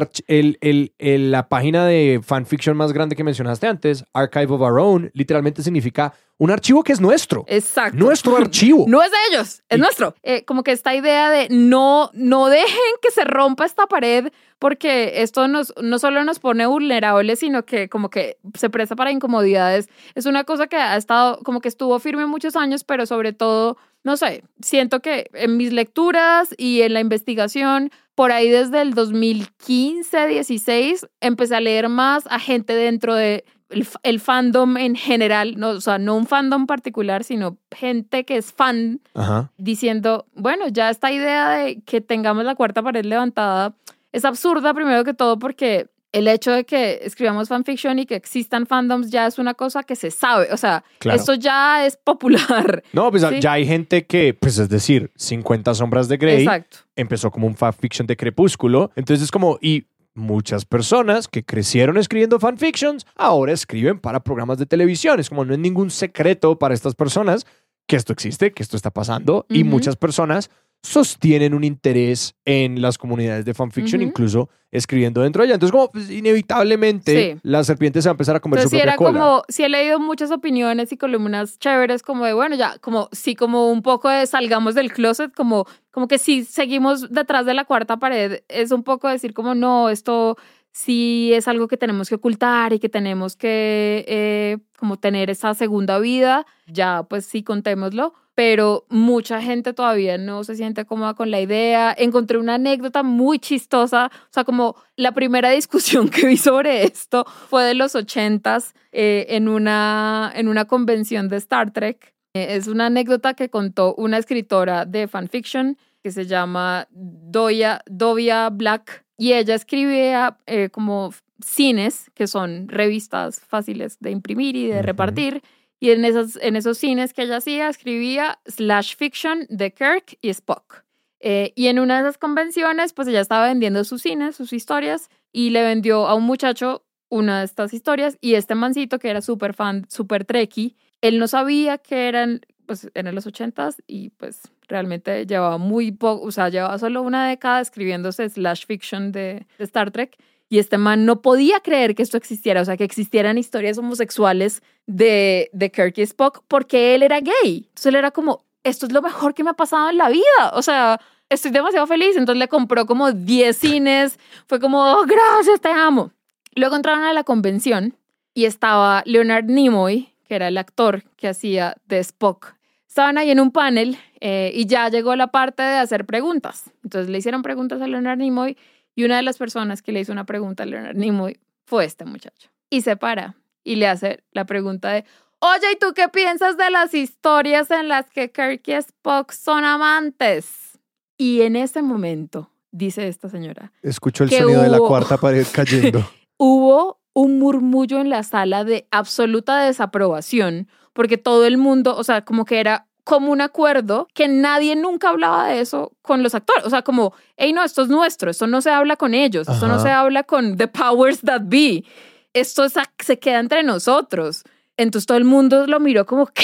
[0.62, 5.12] el- el- la página de fanfiction más grande que mencionaste antes, Archive of Our Own,
[5.14, 7.46] literalmente significa un archivo que es nuestro.
[7.48, 7.98] Exacto.
[7.98, 8.86] Nuestro archivo.
[8.88, 10.16] No es de ellos, es Y- nuestro.
[10.24, 12.68] Eh, como que esta idea de no, no dejen
[13.02, 17.88] que se rompa esta pared porque esto nos, no solo nos pone vulnerables, sino que
[17.90, 19.90] como que se presta para incomodidades.
[20.16, 23.78] Es una cosa que ha estado, como que estuvo firme muchos años, pero sobre todo,
[24.04, 28.94] no sé, siento que en mis lecturas y en la investigación, por ahí desde el
[28.94, 35.70] 2015, 16, empecé a leer más a gente dentro de el, fandom en general, no,
[35.70, 39.52] o sea, no un fandom particular, sino gente que es fan Ajá.
[39.58, 43.76] diciendo, bueno, ya esta idea de que tengamos la cuarta pared levantada
[44.12, 48.66] es absurda primero que todo porque el hecho de que escribamos fanfiction y que existan
[48.68, 51.20] fandoms ya es una cosa que se sabe, o sea, Claro.
[51.20, 52.84] esto ya es popular.
[52.94, 53.42] No, pues Sí.
[53.42, 56.78] ya hay gente que, pues es decir, 50 sombras de Grey Exacto.
[56.96, 58.92] empezó como un fanfiction de Crepúsculo.
[58.96, 64.66] Entonces es como, y muchas personas que crecieron escribiendo fanfictions ahora escriben para programas de
[64.66, 65.20] televisión.
[65.20, 67.46] Es como no es ningún secreto para estas personas
[67.86, 69.46] que esto existe, que esto está pasando.
[69.50, 70.50] Y muchas personas
[70.86, 74.10] sostienen un interés en las comunidades de fanfiction, Ujú.
[74.10, 75.54] incluso escribiendo dentro de ella.
[75.56, 77.40] Entonces, como pues, inevitablemente Sí.
[77.44, 79.20] la serpiente se va a empezar a comer Entonces, su propia era cola.
[79.20, 83.36] como, sí he leído muchas opiniones y columnas chéveres, como de, bueno, ya, como, sí,
[83.36, 87.66] como un poco de salgamos del closet, como, como que si seguimos detrás de la
[87.66, 90.38] cuarta pared, es un poco decir como, no, esto
[90.72, 95.54] sí es algo que tenemos que ocultar y que tenemos que, eh, como tener esa
[95.54, 98.14] segunda vida, ya, pues sí, contémoslo.
[98.36, 101.96] Pero mucha gente todavía no se siente cómoda con la idea.
[101.98, 104.12] Encontré una anécdota muy chistosa.
[104.14, 109.26] O sea, como la primera discusión que vi sobre esto fue de los ochentas eh,
[109.30, 112.14] en, una, en una convención de Star Trek.
[112.36, 118.50] Eh, es una anécdota que contó una escritora de fanfiction que se llama Doya, Dovia
[118.50, 121.12] Black y ella escribía eh, como
[121.44, 124.84] cines, que son revistas fáciles de imprimir y de Ujú.
[124.86, 125.42] repartir.
[125.80, 130.30] Y en esos, en esos cines que ella hacía, escribía slash fiction de Kirk y
[130.30, 130.84] Spock.
[131.20, 135.10] Eh, y en una de esas convenciones, pues ella estaba vendiendo sus cines, sus historias,
[135.32, 138.18] y le vendió a un muchacho una de estas historias.
[138.22, 142.90] Y este mancito, que era súper fan, súper trekkie, él no sabía que eran, pues,
[142.94, 147.62] en los ochentas, y pues realmente llevaba muy poco, o sea, llevaba solo una década
[147.62, 150.18] escribiéndose slash fiction de Star Trek.
[150.50, 154.62] Y este man no podía creer que esto existiera, o sea, que existieran historias homosexuales
[154.86, 157.66] de, de Kirk y Spock, porque él era gay.
[157.68, 160.52] Entonces él era como, esto es lo mejor que me ha pasado en la vida.
[160.54, 162.16] O sea, estoy demasiado feliz.
[162.16, 164.20] Entonces le compró como 10 cines.
[164.48, 166.12] Fue como, "Oh, gracias, te amo.
[166.56, 167.96] Luego entraron a la convención
[168.34, 172.56] y estaba Leonard Nimoy, que era el actor que hacía de Spock.
[172.88, 176.72] Estaban ahí en un panel eh, y ya llegó la parte de hacer preguntas.
[176.84, 178.58] Entonces le hicieron preguntas a Leonard Nimoy
[178.96, 182.06] y una de las personas que le hizo una pregunta a Leonard Nimoy fue este
[182.06, 182.50] muchacho.
[182.70, 185.06] Y se para y le hace la pregunta de,
[185.40, 189.66] oye, ¿y tú qué piensas de las historias en las que Kirk y Spock son
[189.66, 190.80] amantes?
[191.18, 196.10] Y en ese momento, dice esta señora, Escucho el sonido de la cuarta pared cayendo.
[196.38, 202.24] hubo un murmullo en la sala de absoluta desaprobación, porque todo el mundo, o sea,
[202.24, 206.66] como que era como un acuerdo que nadie nunca hablaba de eso con los actores.
[206.66, 209.68] O sea, como, hey, no, esto es nuestro, esto no se habla con ellos, esto
[209.68, 211.86] no se habla con the powers that be,
[212.34, 214.44] esto es se queda entre nosotros.
[214.76, 216.44] Entonces todo el mundo lo miró como, ¿qué?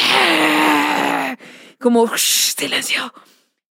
[1.79, 3.11] Como, "Shh, silencio.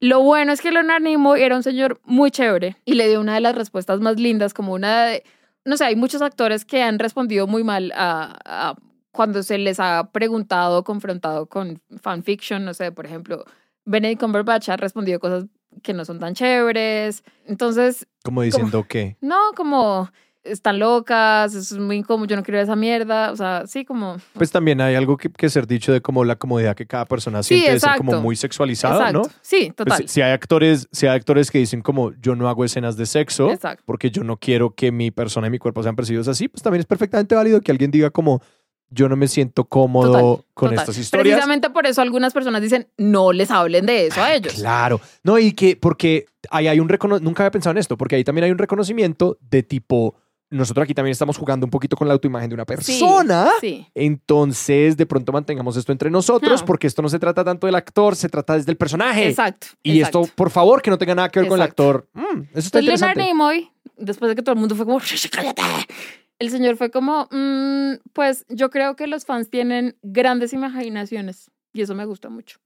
[0.00, 3.34] Lo bueno es que Leonard Nimoy era un señor muy chévere y le dio una
[3.34, 5.22] de las respuestas más lindas, como una de,
[5.64, 8.74] no sé, hay muchos actores que han respondido muy mal a, a
[9.12, 13.44] cuando se les ha preguntado, confrontado con fanfiction, no sé, por ejemplo,
[13.84, 15.46] Benedict Cumberbatch ha respondido cosas
[15.82, 17.22] que no son tan chéveres.
[17.46, 19.16] Entonces, Como diciendo que.
[19.20, 20.10] no, como
[20.42, 24.16] están locas, eso es muy incómodo, yo no quiero esa mierda, o sea, sí, como...
[24.32, 27.42] Pues también hay algo que, que ser dicho de como la comodidad que cada persona
[27.42, 28.06] Sí, siente de ser exacto.
[28.10, 29.18] como muy sexualizado, Exacto.
[29.18, 29.34] ¿no?
[29.42, 29.98] Sí, Pues, total.
[29.98, 33.04] si- si hay actores, si hay actores que dicen como yo no hago escenas de
[33.04, 33.82] sexo Exacto.
[33.84, 36.80] porque yo no quiero que mi persona y mi cuerpo sean percibidos así, pues también
[36.80, 38.40] es perfectamente válido que alguien diga como
[38.90, 40.78] yo no me siento cómodo Total, con total.
[40.82, 41.34] estas historias.
[41.34, 44.54] Precisamente por eso algunas personas dicen, no les hablen de eso a ellos.
[44.54, 45.00] Claro.
[45.22, 48.24] No, y que porque ahí hay un reconocimiento, nunca había pensado en esto, porque ahí
[48.24, 50.16] también hay un reconocimiento de tipo,
[50.50, 53.48] nosotros aquí también estamos jugando un poquito con la autoimagen de una persona.
[53.60, 53.86] Sí.
[53.94, 56.64] Entonces, de pronto mantengamos esto entre nosotros, Ah.
[56.66, 59.28] porque esto no se trata tanto del actor, se trata desde el personaje.
[59.28, 59.68] Exacto.
[59.84, 60.22] Y exacto.
[60.22, 62.08] esto, por favor, que no tenga nada que ver con el actor.
[62.14, 63.22] Mm, eso está Entonces Leonard interesante.
[63.22, 65.62] Nimoy, después de que todo el mundo fue como, "Shh, cállate",
[66.40, 71.82] el señor fue como, "Mm, pues yo creo que los fans tienen grandes imaginaciones y
[71.82, 72.58] eso me gusta mucho.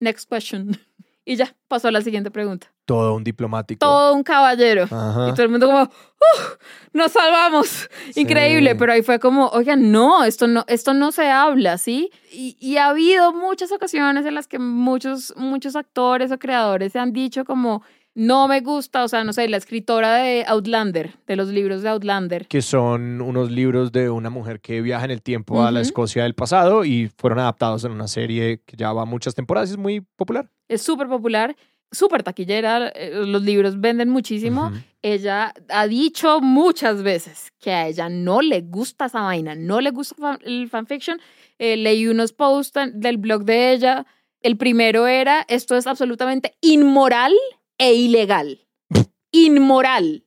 [0.00, 0.70] Next question.
[1.28, 2.72] Y ya, pasó a la siguiente pregunta.
[2.84, 3.80] Todo un diplomático.
[3.84, 4.84] Todo un caballero.
[4.84, 5.28] Ajá.
[5.28, 6.56] Y todo el mundo como, "Uh,
[6.92, 7.90] nos salvamos.
[8.12, 8.20] Sí.
[8.20, 12.10] Increíble, pero ahí fue como, oigan, no, esto no, esto no se habla, ¿sí?
[12.30, 17.00] Y, y ha habido muchas ocasiones en las que muchos, muchos actores o creadores se
[17.00, 17.82] han dicho como,
[18.16, 21.90] no me gusta, o sea, no sé, la escritora de Outlander, de los libros de
[21.90, 22.48] Outlander.
[22.48, 25.82] que son unos libros de una mujer que viaja en el tiempo a la.
[25.82, 29.72] Escocia del pasado y fueron adaptados en una serie que ya va muchas temporadas y
[29.72, 30.50] es muy popular.
[30.66, 31.54] Es súper popular,
[31.92, 34.72] súper taquillera, eh, los libros venden muchísimo.
[35.02, 39.90] Ella ha dicho muchas veces que a ella no le gusta esa vaina, no le
[39.90, 41.20] gusta el fanfiction.
[41.58, 44.06] Eh, leí unos posts del blog de ella.
[44.40, 47.34] El primero era, esto es absolutamente inmoral
[47.78, 48.66] e ilegal.
[49.32, 50.24] Inmoral.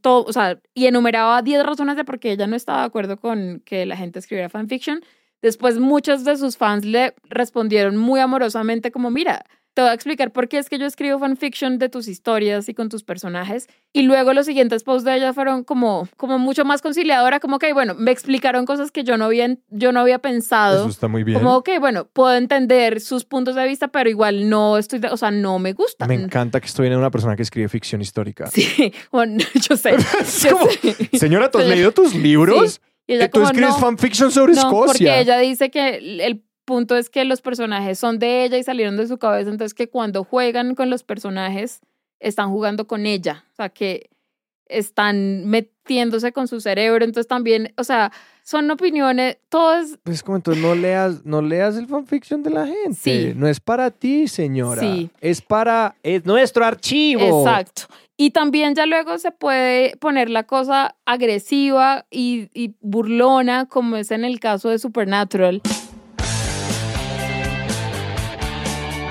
[0.00, 3.16] Todo, o sea, y enumeraba 10 razones de por qué ella no estaba de acuerdo
[3.18, 5.02] con que la gente escribiera fanfiction.
[5.42, 9.44] Después muchos de sus fans le respondieron muy amorosamente como, mira,
[9.76, 12.72] te voy a explicar por qué es que yo escribo fanfiction de tus historias y
[12.72, 13.68] con tus personajes.
[13.92, 17.74] Y luego los siguientes posts de ella fueron como, como mucho más conciliadora, como que,
[17.74, 20.80] bueno, me explicaron cosas que yo no había, yo no había pensado.
[20.80, 21.38] Eso está muy bien.
[21.38, 25.16] Como, ok, bueno, puedo entender sus puntos de vista, pero igual no estoy, de- o
[25.18, 26.06] sea, no me gusta.
[26.06, 28.46] Me encanta que estoy en una persona que escribe ficción histórica.
[28.46, 29.94] Sí, bueno, yo sé.
[30.42, 31.18] Yo como, sé.
[31.18, 32.72] Señora, ¿tú has leído tus libros?
[32.72, 32.80] Sí.
[33.08, 34.86] Y ella ¿Tú como, escribes no, fanfiction sobre no, Escocia?
[34.86, 38.98] porque ella dice que el punto es que los personajes son de ella y salieron
[38.98, 41.80] de su cabeza, entonces que cuando juegan con los personajes
[42.20, 44.10] están jugando con ella, o sea, que
[44.68, 48.12] están metiéndose con su cerebro, entonces también, o sea,
[48.42, 52.66] son opiniones, todo es, Pues como entonces no leas, no leas el fanfiction de la
[52.66, 52.94] gente.
[52.94, 53.32] Sí.
[53.34, 54.80] No es para ti, señora.
[54.80, 55.10] Sí.
[55.20, 57.40] Es para, es nuestro archivo.
[57.40, 57.82] exacto.
[58.16, 64.10] Y también ya luego se puede poner la cosa agresiva y, y burlona, como es
[64.10, 65.60] en el caso de Supernatural.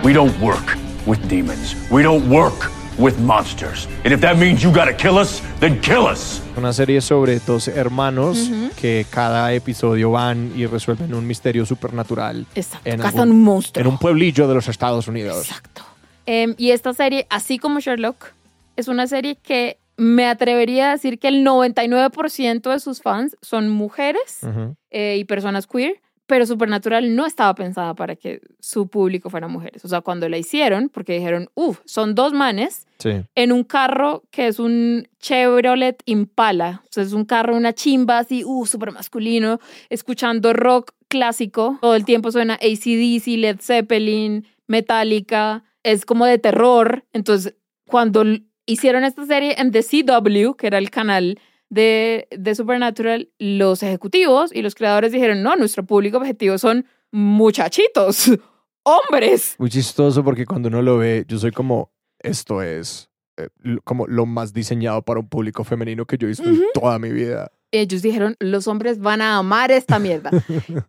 [0.05, 0.77] We don't work
[1.07, 1.75] with demons.
[1.89, 3.87] We don't work with monsters.
[4.03, 6.43] And if that means you gotta kill us, then kill us.
[6.55, 8.37] Una serie sobre dos hermanos
[8.79, 12.45] que cada episodio van y resuelven un misterio supernatural.
[12.53, 13.81] Exacto, En cazan algún- un monstruo.
[13.81, 15.47] En un pueblillo de los Estados Unidos.
[15.47, 15.81] Exacto.
[16.27, 18.33] Em, y esta serie, así como Sherlock,
[18.75, 23.69] es una serie que me atrevería a decir que el 99% de sus fans son
[23.69, 24.75] mujeres Ujú.
[24.91, 25.95] eh, y personas queer,
[26.27, 29.85] pero Supernatural no estaba pensada para que su público fuera mujeres.
[29.85, 33.11] O sea, cuando la hicieron, porque dijeron, uff, son dos manes Sí.
[33.35, 36.81] en un carro que es un Chevrolet Impala.
[36.85, 39.59] O sea, es un carro, una chimba así, uh, súper masculino,
[39.89, 41.77] escuchando rock clásico.
[41.81, 45.63] Todo el tiempo suena ACDC, Led Zeppelin, Metallica.
[45.83, 47.05] Es como de terror.
[47.13, 47.55] Entonces,
[47.87, 48.23] cuando
[48.65, 54.53] hicieron esta serie en The CW, que era el canal de, de Supernatural, los ejecutivos
[54.53, 58.31] y los creadores dijeron, no, nuestro público objetivo son muchachitos.
[58.85, 59.55] hombres.
[59.57, 63.49] Muy chistoso porque cuando uno lo ve, yo soy como, esto es eh,
[63.83, 67.11] como lo más diseñado para un público femenino que yo he visto en toda mi
[67.11, 67.51] vida.
[67.79, 70.31] Ellos dijeron, los hombres van a amar esta mierda.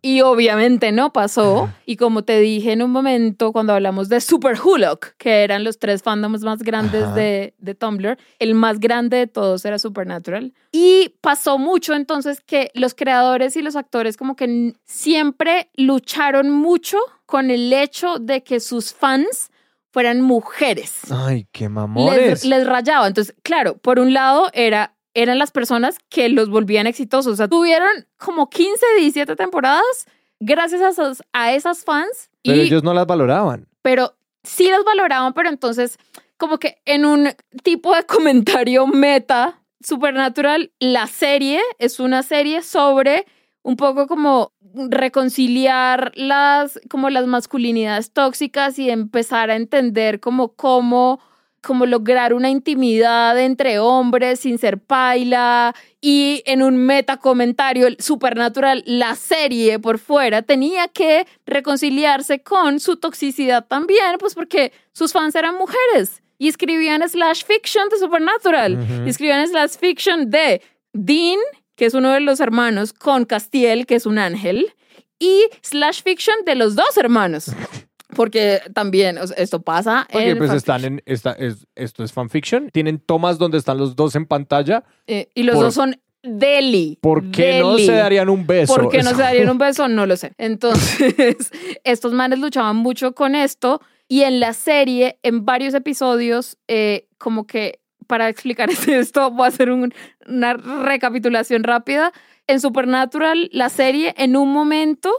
[0.01, 1.69] y obviamente no pasó.
[1.85, 5.79] Y como te dije en un momento, cuando hablamos de Super Hulock, que eran los
[5.79, 10.53] tres fandoms más grandes de, de Tumblr, el más grande de todos era Supernatural.
[10.71, 16.97] Y pasó mucho entonces que los creadores y los actores como que siempre lucharon mucho
[17.25, 19.51] con el hecho de que sus fans
[19.91, 22.45] fueran mujeres Ay, qué les, mamones.
[22.45, 23.07] les rayaba.
[23.07, 27.33] Entonces, claro, por un lado era, eran las personas que los volvían exitosos.
[27.33, 30.05] O sea, tuvieron como 15, 17 temporadas
[30.39, 32.29] gracias a esas, a esas fans.
[32.43, 33.67] Pero y, ellos no las valoraban.
[33.81, 35.97] pero sí las valoraban, pero entonces,
[36.37, 37.29] como que en un
[37.63, 43.25] tipo de comentario meta, Supernatural, la serie es una serie sobre
[43.61, 44.53] un poco como
[44.89, 51.19] reconciliar las, como las masculinidades tóxicas y empezar a entender como cómo,
[51.61, 58.83] como lograr una intimidad entre hombres sin ser paila y en un meta comentario supernatural,
[58.85, 65.35] la serie por fuera tenía que reconciliarse con su toxicidad también, pues porque sus fans
[65.35, 69.05] eran mujeres y escribían slash fiction de Supernatural, Ujú.
[69.07, 70.61] y escribían slash fiction de
[70.93, 71.39] Dean,
[71.75, 74.73] que es uno de los hermanos, con Castiel, que es un ángel,
[75.19, 77.51] y slash fiction de los dos hermanos.
[78.15, 82.13] Porque también o sea, esto pasa Porque en pues están en, esta, es, esto es
[82.13, 82.69] fanfiction.
[82.71, 84.83] Tienen tomas donde están los dos en pantalla.
[85.07, 86.97] eh, y los por- dos son deli.
[87.01, 87.85] ¿Por qué no deli.
[87.85, 88.73] se darían un beso?
[88.75, 89.87] ¿Por qué no se darían un beso?
[89.87, 90.31] No lo sé.
[90.37, 91.51] Entonces,
[91.83, 97.45] estos manes luchaban mucho con esto y en la serie, en varios episodios, eh, como
[97.45, 99.93] que para explicar esto, voy a hacer un-
[100.27, 102.13] una recapitulación rápida.
[102.47, 105.13] En Supernatural, la serie, en un momento,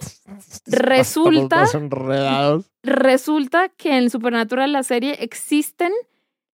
[0.67, 1.67] resulta,
[2.83, 5.93] resulta que en Supernatural, la serie, existen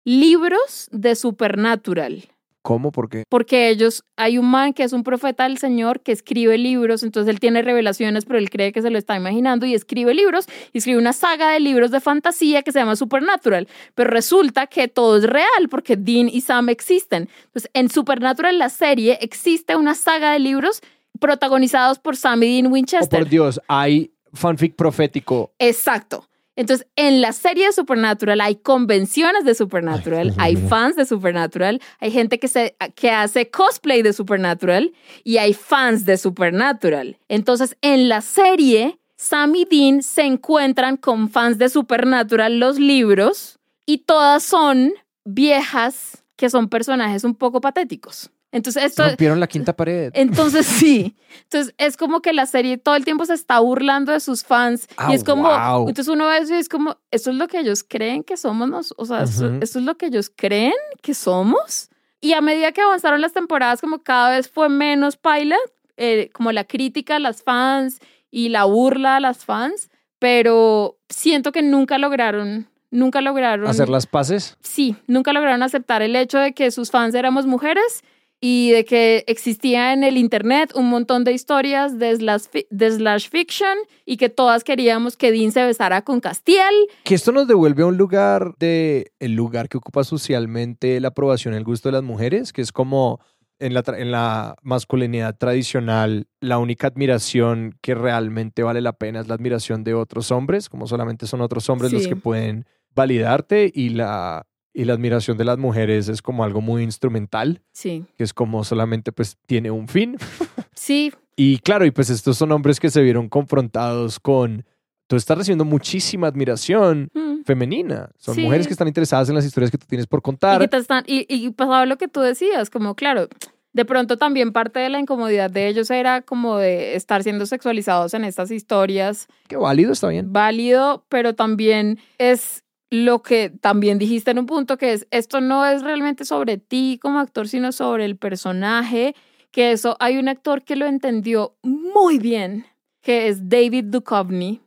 [0.05, 2.32] libros de Supernatural
[2.63, 2.93] ¿Cómo?
[2.93, 3.25] ¿Por qué?
[3.29, 7.29] porque ellos, hay un man que es un profeta del Señor que escribe libros, entonces
[7.35, 10.79] él tiene revelaciones, pero él cree que se lo está imaginando y escribe libros, y
[10.79, 15.17] escribe una saga de libros de fantasía que se llama Supernatural, pero resulta que todo
[15.19, 17.29] es real porque Dean y Sam existen.
[17.47, 20.81] Entonces, en Supernatural, la serie, existe una saga de libros
[21.19, 23.19] protagonizados por Sam y Dean Oh, Winchester.
[23.21, 25.53] por Dios, hay fanfic profético.
[25.59, 26.29] Exacto.
[26.55, 32.11] Entonces, en la serie de Supernatural hay convenciones de Supernatural, hay fans de Supernatural, hay
[32.11, 34.93] gente que, se, que hace cosplay de Supernatural
[35.25, 37.19] y hay fans de Supernatural.
[37.29, 43.59] Entonces, en la serie, Sam y Dean se encuentran con fans de Supernatural, los libros,
[43.87, 44.93] y todas son
[45.25, 48.31] viejas que son personajes un poco patéticos.
[48.53, 50.13] Entonces, esto, Rompieron la quinta pared.
[50.15, 54.21] entonces sí, entonces es como que la serie todo el tiempo se está burlando de
[54.21, 55.89] sus fans Ah, y es como, wow.
[55.89, 58.69] entonces uno ve eso y es como, esto es lo que ellos creen que somos,
[58.69, 59.59] nos- o sea, esto, Ujú.
[59.63, 61.89] esto es lo que ellos creen que somos.
[62.21, 65.57] Y a medida que avanzaron las temporadas, como cada vez fue menos paila,
[65.97, 67.99] eh, como la crítica a las fans
[68.31, 74.07] y la burla a las fans, pero siento que nunca lograron, nunca lograron Hacer las
[74.07, 74.57] paces.
[74.61, 78.03] sí, nunca lograron aceptar el hecho de que sus fans éramos mujeres
[78.45, 83.29] y de que existía en el internet un montón de historias de slash, de slash
[83.31, 86.75] fiction y que todas queríamos que Dean se besara con Castiel.
[87.05, 91.55] Que esto nos devuelve a un lugar de el lugar que ocupa socialmente la aprobación
[91.55, 93.21] y el gusto de las mujeres, que es como
[93.61, 99.29] en la, en la masculinidad tradicional, la única admiración que realmente vale la pena es
[99.29, 103.91] la admiración de otros hombres, como solamente son otros hombres los que pueden validarte y
[103.91, 108.33] la, y la admiración de las mujeres es como algo muy instrumental, Sí, que es
[108.33, 110.17] como solamente pues tiene un fin.
[110.75, 114.65] sí, Y claro, y pues estos son hombres que se vieron confrontados con,
[115.07, 117.43] tú estás recibiendo muchísima admiración mm.
[117.45, 118.11] femenina.
[118.19, 118.43] Son Sí.
[118.43, 120.61] mujeres que están interesadas en las historias que tú tienes por Y, contar.
[120.61, 123.29] que te están, y, y pasaba lo que tú decías, como claro,
[123.75, 128.13] de pronto también parte de la incomodidad de ellos era como de estar siendo sexualizados
[128.13, 130.31] en estas historias Qué válido, está bien.
[130.33, 132.62] válido, pero también es
[132.95, 136.99] lo que también dijiste en un punto, que es, esto no es realmente sobre ti
[137.01, 139.15] como actor, sino sobre el personaje,
[139.51, 142.67] que eso, hay un actor que lo entendió muy bien,
[143.01, 144.61] que es David Duchovny,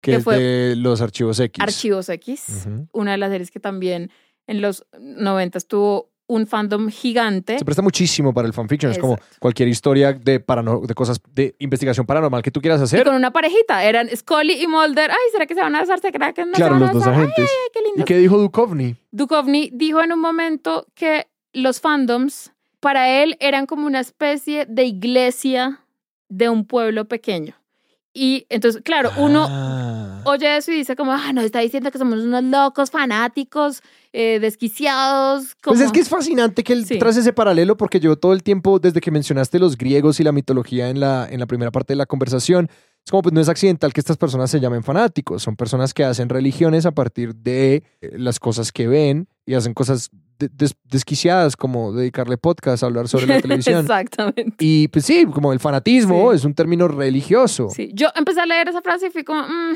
[0.00, 1.60] Que que es fue- de los archivos X.
[1.60, 4.12] Archivos X, una de las series que también
[4.46, 7.58] en los 90 tuvo un fandom gigante.
[7.58, 8.92] Se presta muchísimo para el fanfiction.
[8.92, 12.84] Es como cualquier historia de, parano- de cosas de investigación paranormal que tú quieras Y
[12.84, 13.04] hacer.
[13.04, 15.10] con una parejita, eran Scully y Mulder.
[15.10, 15.98] Ay, ¿será que se van a besar?
[15.98, 17.14] ¿Será que no se claro, van a los dos besar?
[17.14, 17.50] Ay, agentes.
[17.50, 18.00] ay, qué lindo.
[18.02, 18.96] ¿Y qué dijo Duchovny?
[19.10, 24.84] Duchovny dijo en un momento que los fandoms para él eran como una especie de
[24.84, 25.80] iglesia
[26.28, 27.54] de un pueblo pequeño
[28.14, 30.22] Y entonces, claro, uno Ah.
[30.24, 33.82] oye eso y dice como, ah, no, está diciendo que somos unos locos, fanáticos,
[34.12, 35.54] eh, desquiciados.
[35.62, 35.74] Como...
[35.76, 36.98] Pues es que es fascinante que él Sí.
[36.98, 40.32] trace ese paralelo porque yo todo el tiempo, desde que mencionaste los griegos y la
[40.32, 42.68] mitología en la, en la primera parte de la conversación,
[43.08, 46.04] es como pues no es accidental que estas personas se llamen fanáticos, son personas que
[46.04, 50.76] hacen religiones a partir de eh, las cosas que ven y hacen cosas de- des-
[50.84, 53.80] desquiciadas como dedicarle podcast a hablar sobre la televisión.
[53.80, 54.56] Exactamente.
[54.58, 56.36] Y pues sí, como el fanatismo Sí.
[56.36, 57.70] es un término religioso.
[57.70, 59.72] Sí, yo empecé a leer esa frase y fui como, mm,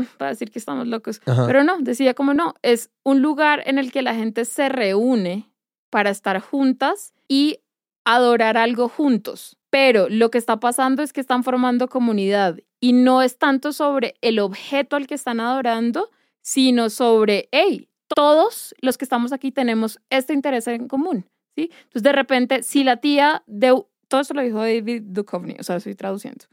[0.00, 1.22] mm, para decir que estamos locos.
[1.24, 1.46] Ajá.
[1.46, 5.50] Pero no, decía como no, es un lugar en el que la gente se reúne
[5.88, 7.60] para estar juntas y
[8.04, 9.56] adorar algo juntos.
[9.70, 14.14] Pero lo que está pasando es que están formando comunidad y no es tanto sobre
[14.22, 16.10] el objeto al que están adorando,
[16.40, 21.70] sino sobre, hey, todos los que estamos aquí tenemos este interés en común, ¿sí?
[21.72, 23.82] Entonces, de repente, si la tía de...
[24.08, 26.46] Todo esto lo dijo David Duchovny, o sea, estoy traduciendo.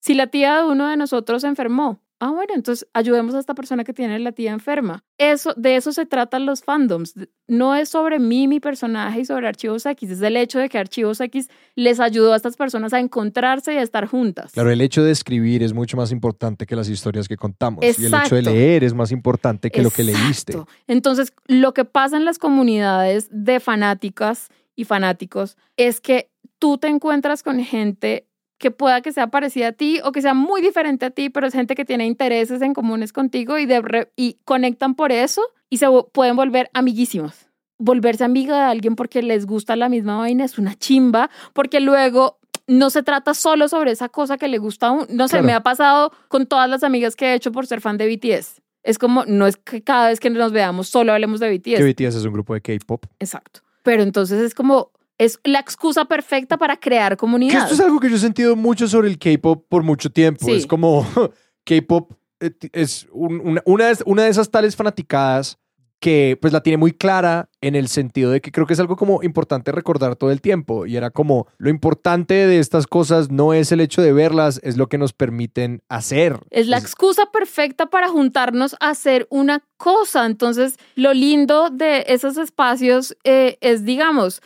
[0.00, 3.82] Si la tía de uno de nosotros enfermó, ah, bueno, entonces ayudemos a esta persona
[3.82, 5.02] que tiene la tía enferma.
[5.18, 7.14] Eso, de eso se tratan los fandoms.
[7.48, 10.78] No es sobre mí, mi personaje y sobre Archivos X, es el hecho de que
[10.78, 14.52] Archivos X les ayudó a estas personas a encontrarse y a estar juntas.
[14.52, 17.82] Claro, el hecho de escribir es mucho más importante que las historias que contamos.
[17.82, 18.40] Y el hecho de Exacto.
[18.40, 20.52] leer es más importante que lo que leíste.
[20.52, 20.68] Exacto.
[20.86, 26.86] Entonces, lo que pasa en las comunidades de fanáticas y fanáticos es que tú te
[26.86, 28.28] encuentras con gente
[28.62, 31.46] que pueda que sea parecida a ti o que sea muy diferente a ti, pero
[31.48, 35.78] es gente que tiene intereses en comunes contigo y, de y conectan por eso y
[35.78, 37.48] se pueden volver amiguísimos.
[37.78, 42.38] Volverse amiga de alguien porque les gusta la misma vaina es una chimba, porque luego
[42.68, 45.46] no se trata solo sobre esa cosa que le gusta a un, no sé, Claro.
[45.46, 48.62] me ha pasado con todas las amigas que he hecho por ser fan de BTS.
[48.84, 51.78] Es como, no es que cada vez que nos veamos solo hablemos de BTS.
[51.78, 53.04] Que BTS es un grupo de K-pop.
[53.18, 53.60] Exacto.
[53.82, 57.62] Pero entonces es como, es la excusa perfecta para crear Que comunidad.
[57.62, 60.46] esto es algo que yo he sentido mucho sobre el K-pop por mucho tiempo.
[60.46, 60.52] Sí.
[60.52, 61.06] Es como
[61.64, 65.58] K-pop eh, es un- una, una de, una de esas tales fanaticadas
[66.00, 68.96] que pues la tiene muy clara en el sentido de que creo que es algo
[68.96, 73.54] como importante recordar todo el tiempo y era como lo importante de estas cosas no
[73.54, 76.40] es el hecho de verlas, es lo que nos permiten hacer.
[76.50, 80.26] Es la excusa perfecta para juntarnos a hacer una cosa.
[80.26, 84.42] Entonces, lo lindo de esos espacios eh, es, digamos,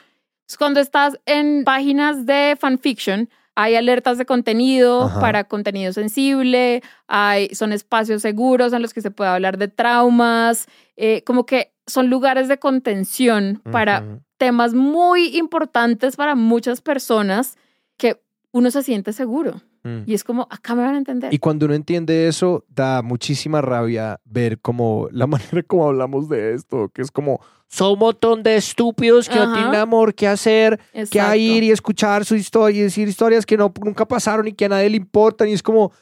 [0.59, 5.21] cuando estás en páginas de fanfiction, hay alertas de contenido Ajá.
[5.21, 10.67] para contenido sensible, hay, son espacios seguros en los que se puede hablar de traumas,
[10.97, 17.57] eh, como que son lugares de contención para temas muy importantes para muchas personas
[17.97, 18.21] que
[18.53, 19.63] uno se siente seguro.
[19.85, 20.03] Mm.
[20.05, 21.33] Y es como, acá me van a entender.
[21.33, 26.55] Y cuando uno entiende eso, da muchísima rabia ver como la manera como hablamos de
[26.55, 30.79] esto, que es como, son un montón de estúpidos que no tienen amor que hacer,
[30.93, 31.31] que Exacto.
[31.31, 34.67] a ir y escuchar su historia y decir historias que no, nunca pasaron y que
[34.67, 35.49] a nadie le importan.
[35.49, 35.93] Y es como,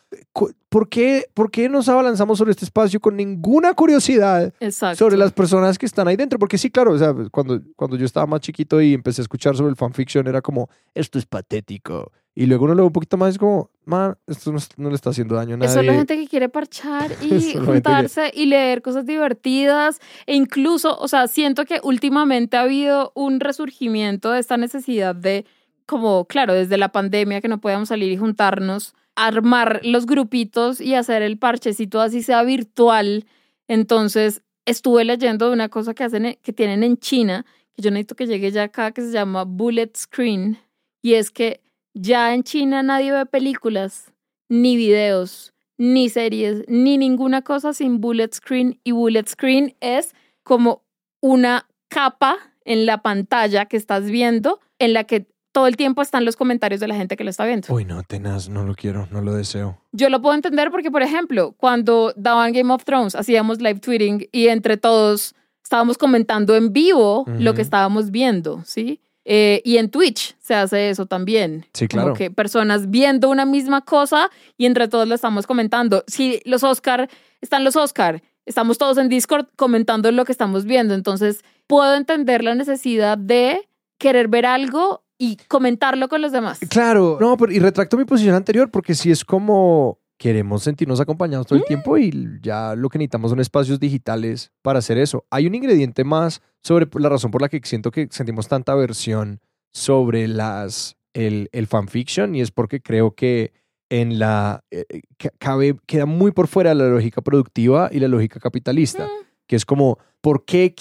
[0.68, 4.98] ¿por qué, ¿por qué nos abalanzamos sobre este espacio con ninguna curiosidad Exacto.
[4.98, 6.38] sobre las personas que están ahí dentro?
[6.38, 9.56] Porque sí, claro, o sea, cuando, cuando yo estaba más chiquito y empecé a escuchar
[9.56, 12.12] sobre el fanfiction, era como, esto es patético.
[12.36, 14.88] Y luego uno lo ve un poquito más y es como, man, esto no, no
[14.88, 15.68] le está haciendo daño a nadie.
[15.68, 20.00] Es solo gente que quiere parchar y que- juntarse y leer cosas divertidas.
[20.26, 25.44] E incluso, o sea, siento que últimamente ha habido un resurgimiento de esta necesidad de,
[25.86, 30.94] como, claro, desde la pandemia que no podíamos salir y juntarnos, armar los grupitos y
[30.96, 33.26] hacer el parchecito así sea virtual.
[33.68, 37.90] Entonces, estuve leyendo de una cosa que hacen, e- que tienen en China, que yo
[37.90, 40.58] necesito que llegue ya acá, que se llama Bullet Screen.
[41.02, 41.60] Y es que
[41.94, 44.12] ya en China nadie ve películas,
[44.48, 48.78] ni videos, ni series, ni ninguna cosa sin bullet screen.
[48.84, 50.82] Y bullet screen es como
[51.20, 56.24] una capa en la pantalla que estás viendo, en la que todo el tiempo están
[56.24, 57.72] los comentarios de la gente que lo está viendo.
[57.72, 59.78] Uy, no, tenaz, no lo quiero, no lo deseo.
[59.92, 64.26] Yo lo puedo entender porque, por ejemplo, cuando daban Game of Thrones, hacíamos live tweeting
[64.32, 67.56] y entre todos estábamos comentando en vivo lo Ujú.
[67.56, 69.00] que estábamos viendo, ¿sí?
[69.24, 71.66] Eh, y en Twitch se hace eso también.
[71.72, 72.14] Sí, Como claro.
[72.14, 76.04] que personas viendo una misma cosa y entre todos lo estamos comentando.
[76.06, 77.08] Si los Oscar,
[77.40, 80.94] están los Oscar, estamos todos en Discord comentando lo que estamos viendo.
[80.94, 83.66] Entonces, puedo entender la necesidad de
[83.98, 86.58] querer ver algo y comentarlo con los demás.
[86.68, 91.46] Claro, no, pero y retracto mi posición anterior porque si es como queremos sentirnos acompañados
[91.46, 92.12] todo el tiempo y
[92.42, 95.24] ya lo que necesitamos son espacios digitales para hacer eso.
[95.30, 99.40] Hay un ingrediente más sobre la razón por la que siento que sentimos tanta aversión
[99.72, 103.52] sobre las el, el fanfiction y es porque creo que
[103.90, 107.98] en la eh, eh, ca- cabe queda muy por fuera de la lógica productiva y
[108.00, 109.08] la lógica capitalista,
[109.46, 110.74] que es como ¿por qué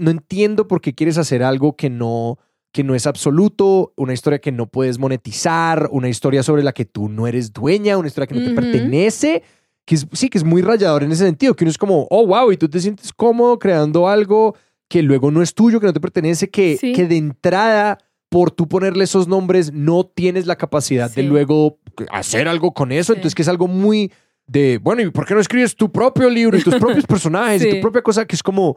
[0.00, 2.38] no entiendo por qué quieres hacer algo que no
[2.72, 6.84] que no es absoluto, una historia que no puedes monetizar, una historia sobre la que
[6.84, 9.42] tú no eres dueña, una historia que no te pertenece,
[9.86, 12.26] que es, sí, que es muy rayador en ese sentido, que uno es como, oh,
[12.26, 14.54] wow, y tú te sientes cómodo creando algo
[14.88, 16.92] que luego no es tuyo, que no te pertenece, que, Sí.
[16.92, 21.78] que de entrada, por tú ponerle esos nombres, no tienes la capacidad de luego
[22.10, 23.18] hacer algo con eso, Sí.
[23.18, 24.12] entonces que es algo muy
[24.46, 27.70] de, bueno, ¿y por qué no escribes tu propio libro y tus propios personajes y
[27.70, 28.26] tu propia cosa?
[28.26, 28.76] Que es como,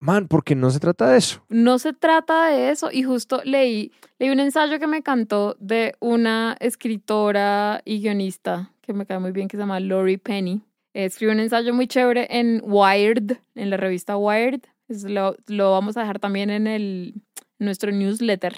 [0.00, 1.42] man, porque no se trata de eso.
[1.48, 5.94] No se trata de eso y justo leí, leí un ensayo que me encantó de
[6.00, 10.62] una escritora y guionista que me cae muy bien que se llama Lori Penny.
[10.94, 14.62] Escribió un ensayo muy chévere en Wired, en la revista Wired.
[14.88, 17.14] Lo, lo vamos a dejar también en el,
[17.58, 18.54] nuestro newsletter.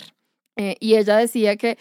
[0.57, 1.79] Eh, y ella decía que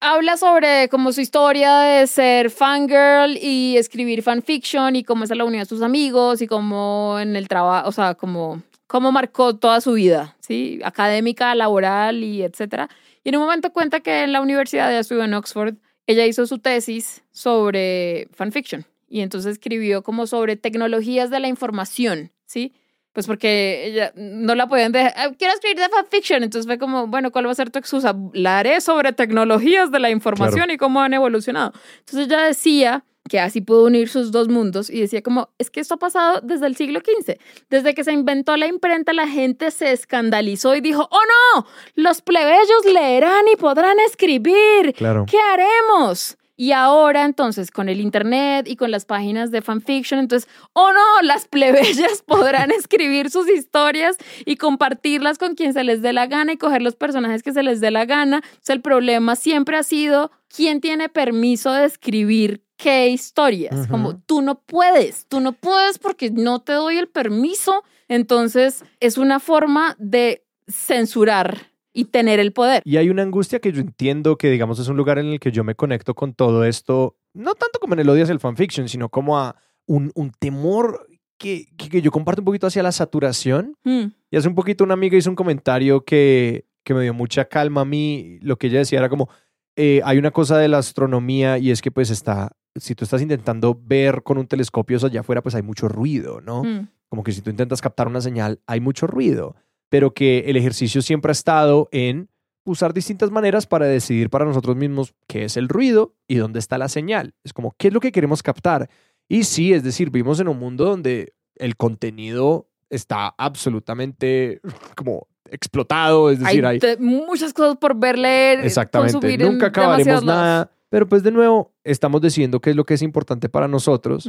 [0.00, 5.44] habla sobre como su historia de ser fangirl y escribir fanfiction y cómo es la
[5.44, 9.80] unión de sus amigos y cómo en el trabajo, o sea, como cómo marcó toda
[9.80, 10.80] su vida, ¿sí?
[10.84, 12.88] Académica, laboral y etcétera.
[13.24, 15.74] Y en un momento cuenta que en la universidad, ella estudió en Oxford,
[16.06, 22.32] ella hizo su tesis sobre fanfiction y entonces escribió como sobre tecnologías de la información,
[22.46, 22.72] ¿sí?
[23.12, 27.06] Pues porque ella no la podían dejar, "Ah, quiero escribir de fanfiction, entonces fue como,
[27.06, 28.14] bueno, ¿cuál va a ser tu excusa?
[28.34, 31.72] La haré sobre tecnologías de la información y cómo han evolucionado.
[32.00, 35.80] Entonces ella decía que así pudo unir sus dos mundos y decía como, es que
[35.80, 37.36] esto ha pasado desde el siglo XV.
[37.70, 42.22] Desde que se inventó la imprenta, la gente se escandalizó y dijo, oh no, los
[42.22, 44.94] plebeyos leerán y podrán escribir.
[44.96, 45.26] Claro.
[45.28, 46.36] ¿Qué haremos?
[46.58, 51.22] Y ahora entonces con el internet y con las páginas de fanfiction, entonces, oh no,
[51.22, 54.16] las plebeyas podrán escribir sus historias
[54.46, 57.62] y compartirlas con quien se les dé la gana y coger los personajes que se
[57.62, 58.42] les dé la gana.
[58.62, 63.86] Sea, el problema siempre ha sido quién tiene permiso de escribir qué historias.
[63.88, 67.82] Como tú no puedes, tú no puedes porque no te doy el permiso.
[68.08, 72.82] Entonces es una forma de censurar y tener el poder.
[72.84, 75.50] Y hay una angustia que yo entiendo que, digamos, es un lugar en el que
[75.50, 78.88] yo me conecto con todo esto, no tanto como en el odio hacia el fanfiction,
[78.88, 81.06] sino como a un, un temor
[81.38, 83.76] que, que, que yo comparto un poquito hacia la saturación.
[83.84, 87.46] Mm, Y hace un poquito una amiga hizo un comentario que, que me dio mucha
[87.46, 88.38] calma a mí.
[88.42, 89.28] Lo que ella decía era como,
[89.76, 93.22] eh, hay una cosa de la astronomía y es que pues está, si tú estás
[93.22, 96.64] intentando ver con un telescopio eso allá afuera, pues hay mucho ruido, ¿no?
[96.64, 96.88] mm.
[97.08, 99.56] como que si tú intentas captar una señal, hay mucho ruido,
[99.88, 102.28] pero que el ejercicio siempre ha estado en
[102.64, 106.78] usar distintas maneras para decidir para nosotros mismos qué es el ruido y dónde está
[106.78, 107.34] la señal.
[107.44, 108.90] Es como, ¿qué es lo que queremos captar?
[109.28, 114.60] Y sí, es decir, vivimos en un mundo donde el contenido está absolutamente
[114.96, 119.12] como explotado, es decir, hay, muchas cosas por ver, leer, Exactamente.
[119.12, 120.70] consumir Nunca acabaremos nada.
[120.88, 124.28] Pero pues de nuevo, estamos decidiendo qué es lo que es importante para nosotros.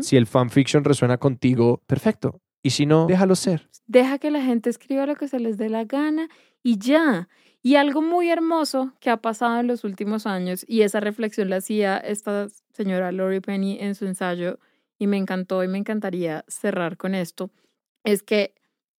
[0.00, 2.40] Si el fanfiction resuena contigo, perfecto.
[2.62, 3.68] Y si no, déjalo ser.
[3.86, 6.28] Deja que la gente escriba lo que se les dé la gana
[6.62, 7.28] y ya.
[7.62, 11.56] Y algo muy hermoso que ha pasado en los últimos años, y esa reflexión la
[11.56, 14.60] hacía esta señora Lori Penny en su ensayo,
[14.98, 17.50] y me encantó y me encantaría cerrar con esto,
[18.04, 18.54] es que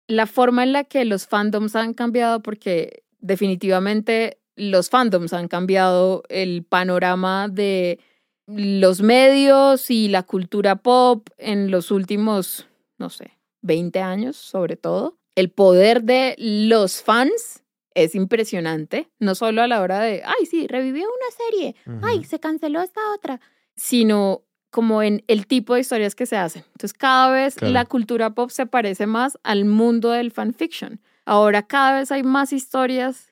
[0.08, 6.22] la forma en la que los fandoms han cambiado, porque definitivamente los fandoms han cambiado
[6.28, 8.00] el panorama de
[8.46, 12.66] los medios y la cultura pop en los últimos,
[12.98, 15.18] no sé, 20 años sobre todo.
[15.34, 17.62] El poder de los fans
[17.94, 22.38] es impresionante, no solo a la hora de, ay, sí, revivió una serie, ay, se
[22.40, 23.40] canceló esta otra,
[23.74, 26.62] sino como en el tipo de historias que se hacen.
[26.72, 27.72] Entonces, cada vez Claro.
[27.72, 31.00] la cultura pop se parece más al mundo del fanfiction.
[31.24, 33.30] Ahora cada vez hay más historias,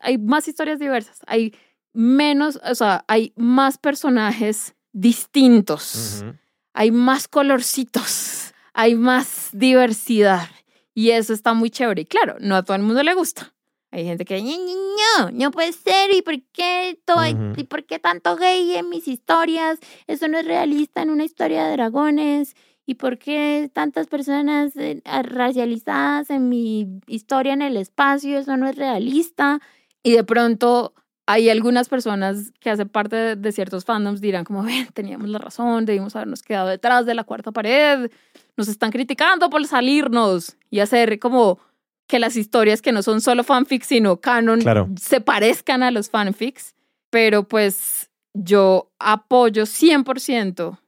[0.00, 1.54] hay más historias diversas, hay
[1.92, 6.22] menos, o sea, hay más personajes distintos
[6.76, 10.48] hay más colorcitos, hay más diversidad.
[10.92, 12.02] Y eso está muy chévere.
[12.02, 13.54] Y claro, no a todo el mundo le gusta.
[13.92, 14.74] Hay gente que, "Ñe, Ñe,
[15.18, 16.12] no, no puede ser.
[16.12, 17.52] ¿Y por qué, to- Ujú.
[17.56, 19.78] ¿y por qué tanto gay en mis historias?
[20.08, 22.54] Eso no es realista en una historia de dragones.
[22.86, 28.38] ¿Y por qué tantas personas eh, racializadas en mi historia en el espacio?
[28.38, 29.60] Eso no es realista.
[30.02, 30.92] Y de pronto
[31.26, 35.38] hay algunas personas que hacen parte de, de ciertos fandoms dirán como, ven, teníamos la
[35.38, 38.10] razón, debimos habernos quedado detrás de la cuarta pared,
[38.56, 41.58] nos están criticando por salirnos y hacer como
[42.06, 44.90] que las historias que no son solo fanfics, sino canon, Claro.
[45.00, 46.74] se parezcan a los fanfics.
[47.08, 50.78] Pero pues yo apoyo 100%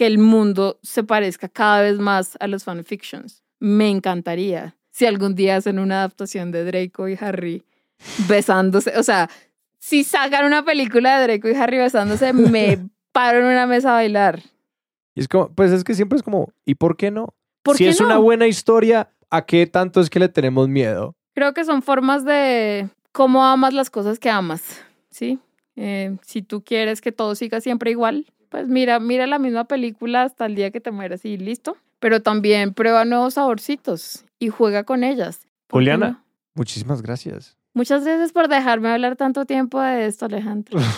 [0.00, 3.44] que el mundo se parezca cada vez más a los fanfictions.
[3.58, 7.66] Me encantaría si algún día hacen una adaptación de Draco y Harry
[8.26, 8.96] besándose.
[8.96, 9.28] O sea,
[9.78, 12.78] si sacan una película de Draco y Harry besándose, me
[13.12, 14.40] paro en una mesa a bailar.
[15.14, 17.34] Y es como, pues es que siempre es como, ¿y por qué no?
[17.62, 18.06] ¿Por si qué es no?
[18.06, 21.14] una buena historia, ¿a qué tanto es que le tenemos miedo?
[21.34, 25.40] Creo que son formas de cómo amas las cosas que amas, ¿sí?
[25.76, 30.22] Eh, si tú quieres que todo siga siempre igual, pues mira, mira la misma película
[30.24, 31.76] hasta el día que te mueras y listo.
[31.98, 35.40] Pero también prueba nuevos saborcitos y juega con ellas.
[35.66, 36.24] ¿Por qué Juliana, no?
[36.54, 37.56] muchísimas gracias.
[37.72, 40.78] Muchas gracias por dejarme hablar tanto tiempo de esto, Alejandro.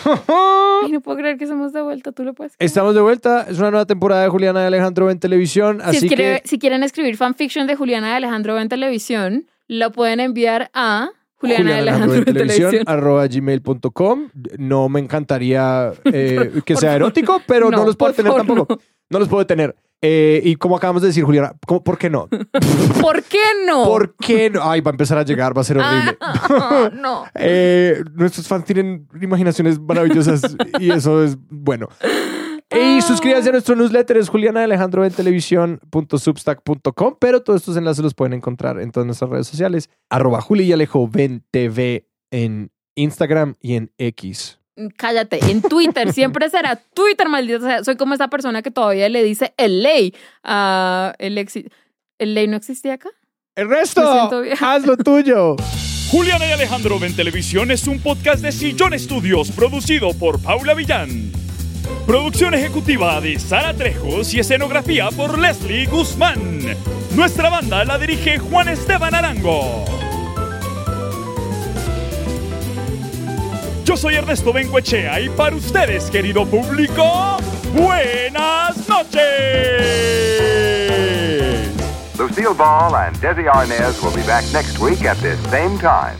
[0.87, 2.57] Y no puedo creer que estamos de vuelta, tú lo puedes.
[2.57, 2.65] creer?
[2.67, 3.45] Estamos de vuelta.
[3.47, 5.79] Es una nueva temporada de Juliana y Alejandro en televisión.
[5.81, 9.91] Si, Así escribe- que si quieren escribir fanfiction de Juliana de Alejandro en televisión, lo
[9.93, 11.11] pueden enviar a
[11.49, 12.75] Juliana de Alejandro en televisión.
[12.85, 14.29] arroba gmail.com.
[14.57, 18.79] No me encantaría eh, que sea erótico, pero no, No, los puedo tener favor, tampoco.
[19.09, 19.19] No.
[19.19, 19.75] los puedo tener.
[20.05, 22.27] Eh, y como acabamos de decir, Juliana, ¿cómo- ¿por qué no?
[23.01, 23.85] ¿Por qué no?
[23.85, 24.61] ¿Por qué no?
[24.69, 26.17] Ay, va a empezar a llegar, va a ser horrible.
[26.21, 27.23] Ah, no.
[27.35, 30.41] Eh, nuestros fans tienen imaginaciones maravillosas
[30.79, 31.87] y eso es bueno.
[32.75, 38.03] Y suscríbanse a nuestro newsletter, es Juliana de Alejandro en televisión.substack.com, pero todos estos enlaces
[38.03, 39.89] los pueden encontrar en todas nuestras redes sociales.
[40.09, 44.59] Arroba Juli y Alejo Ven TV en Instagram y en X.
[44.97, 47.83] Cállate, en Twitter, siempre será Twitter, maldita sea.
[47.83, 50.15] Soy como esa persona que todavía le dice el ley.
[50.43, 51.69] a el, exi-
[52.17, 53.09] ¿El ley no existía acá?
[53.55, 54.01] ¡El resto!
[54.61, 55.55] ¡Haz lo tuyo!
[56.11, 61.31] Juliana y Alejandro ven televisión es un podcast de Sillón Estudios producido por Paula Villán.
[62.05, 66.75] Producción ejecutiva de Sara Trejos y escenografía por Leslie Guzmán.
[67.15, 69.85] Nuestra banda la dirige Juan Esteban Arango.
[73.85, 77.37] Yo soy Ernesto Benguechea y para ustedes, querido público,
[77.73, 80.23] buenas noches.
[82.17, 86.17] Lucille Ball and Desi Arnaz will be back next week at this same time.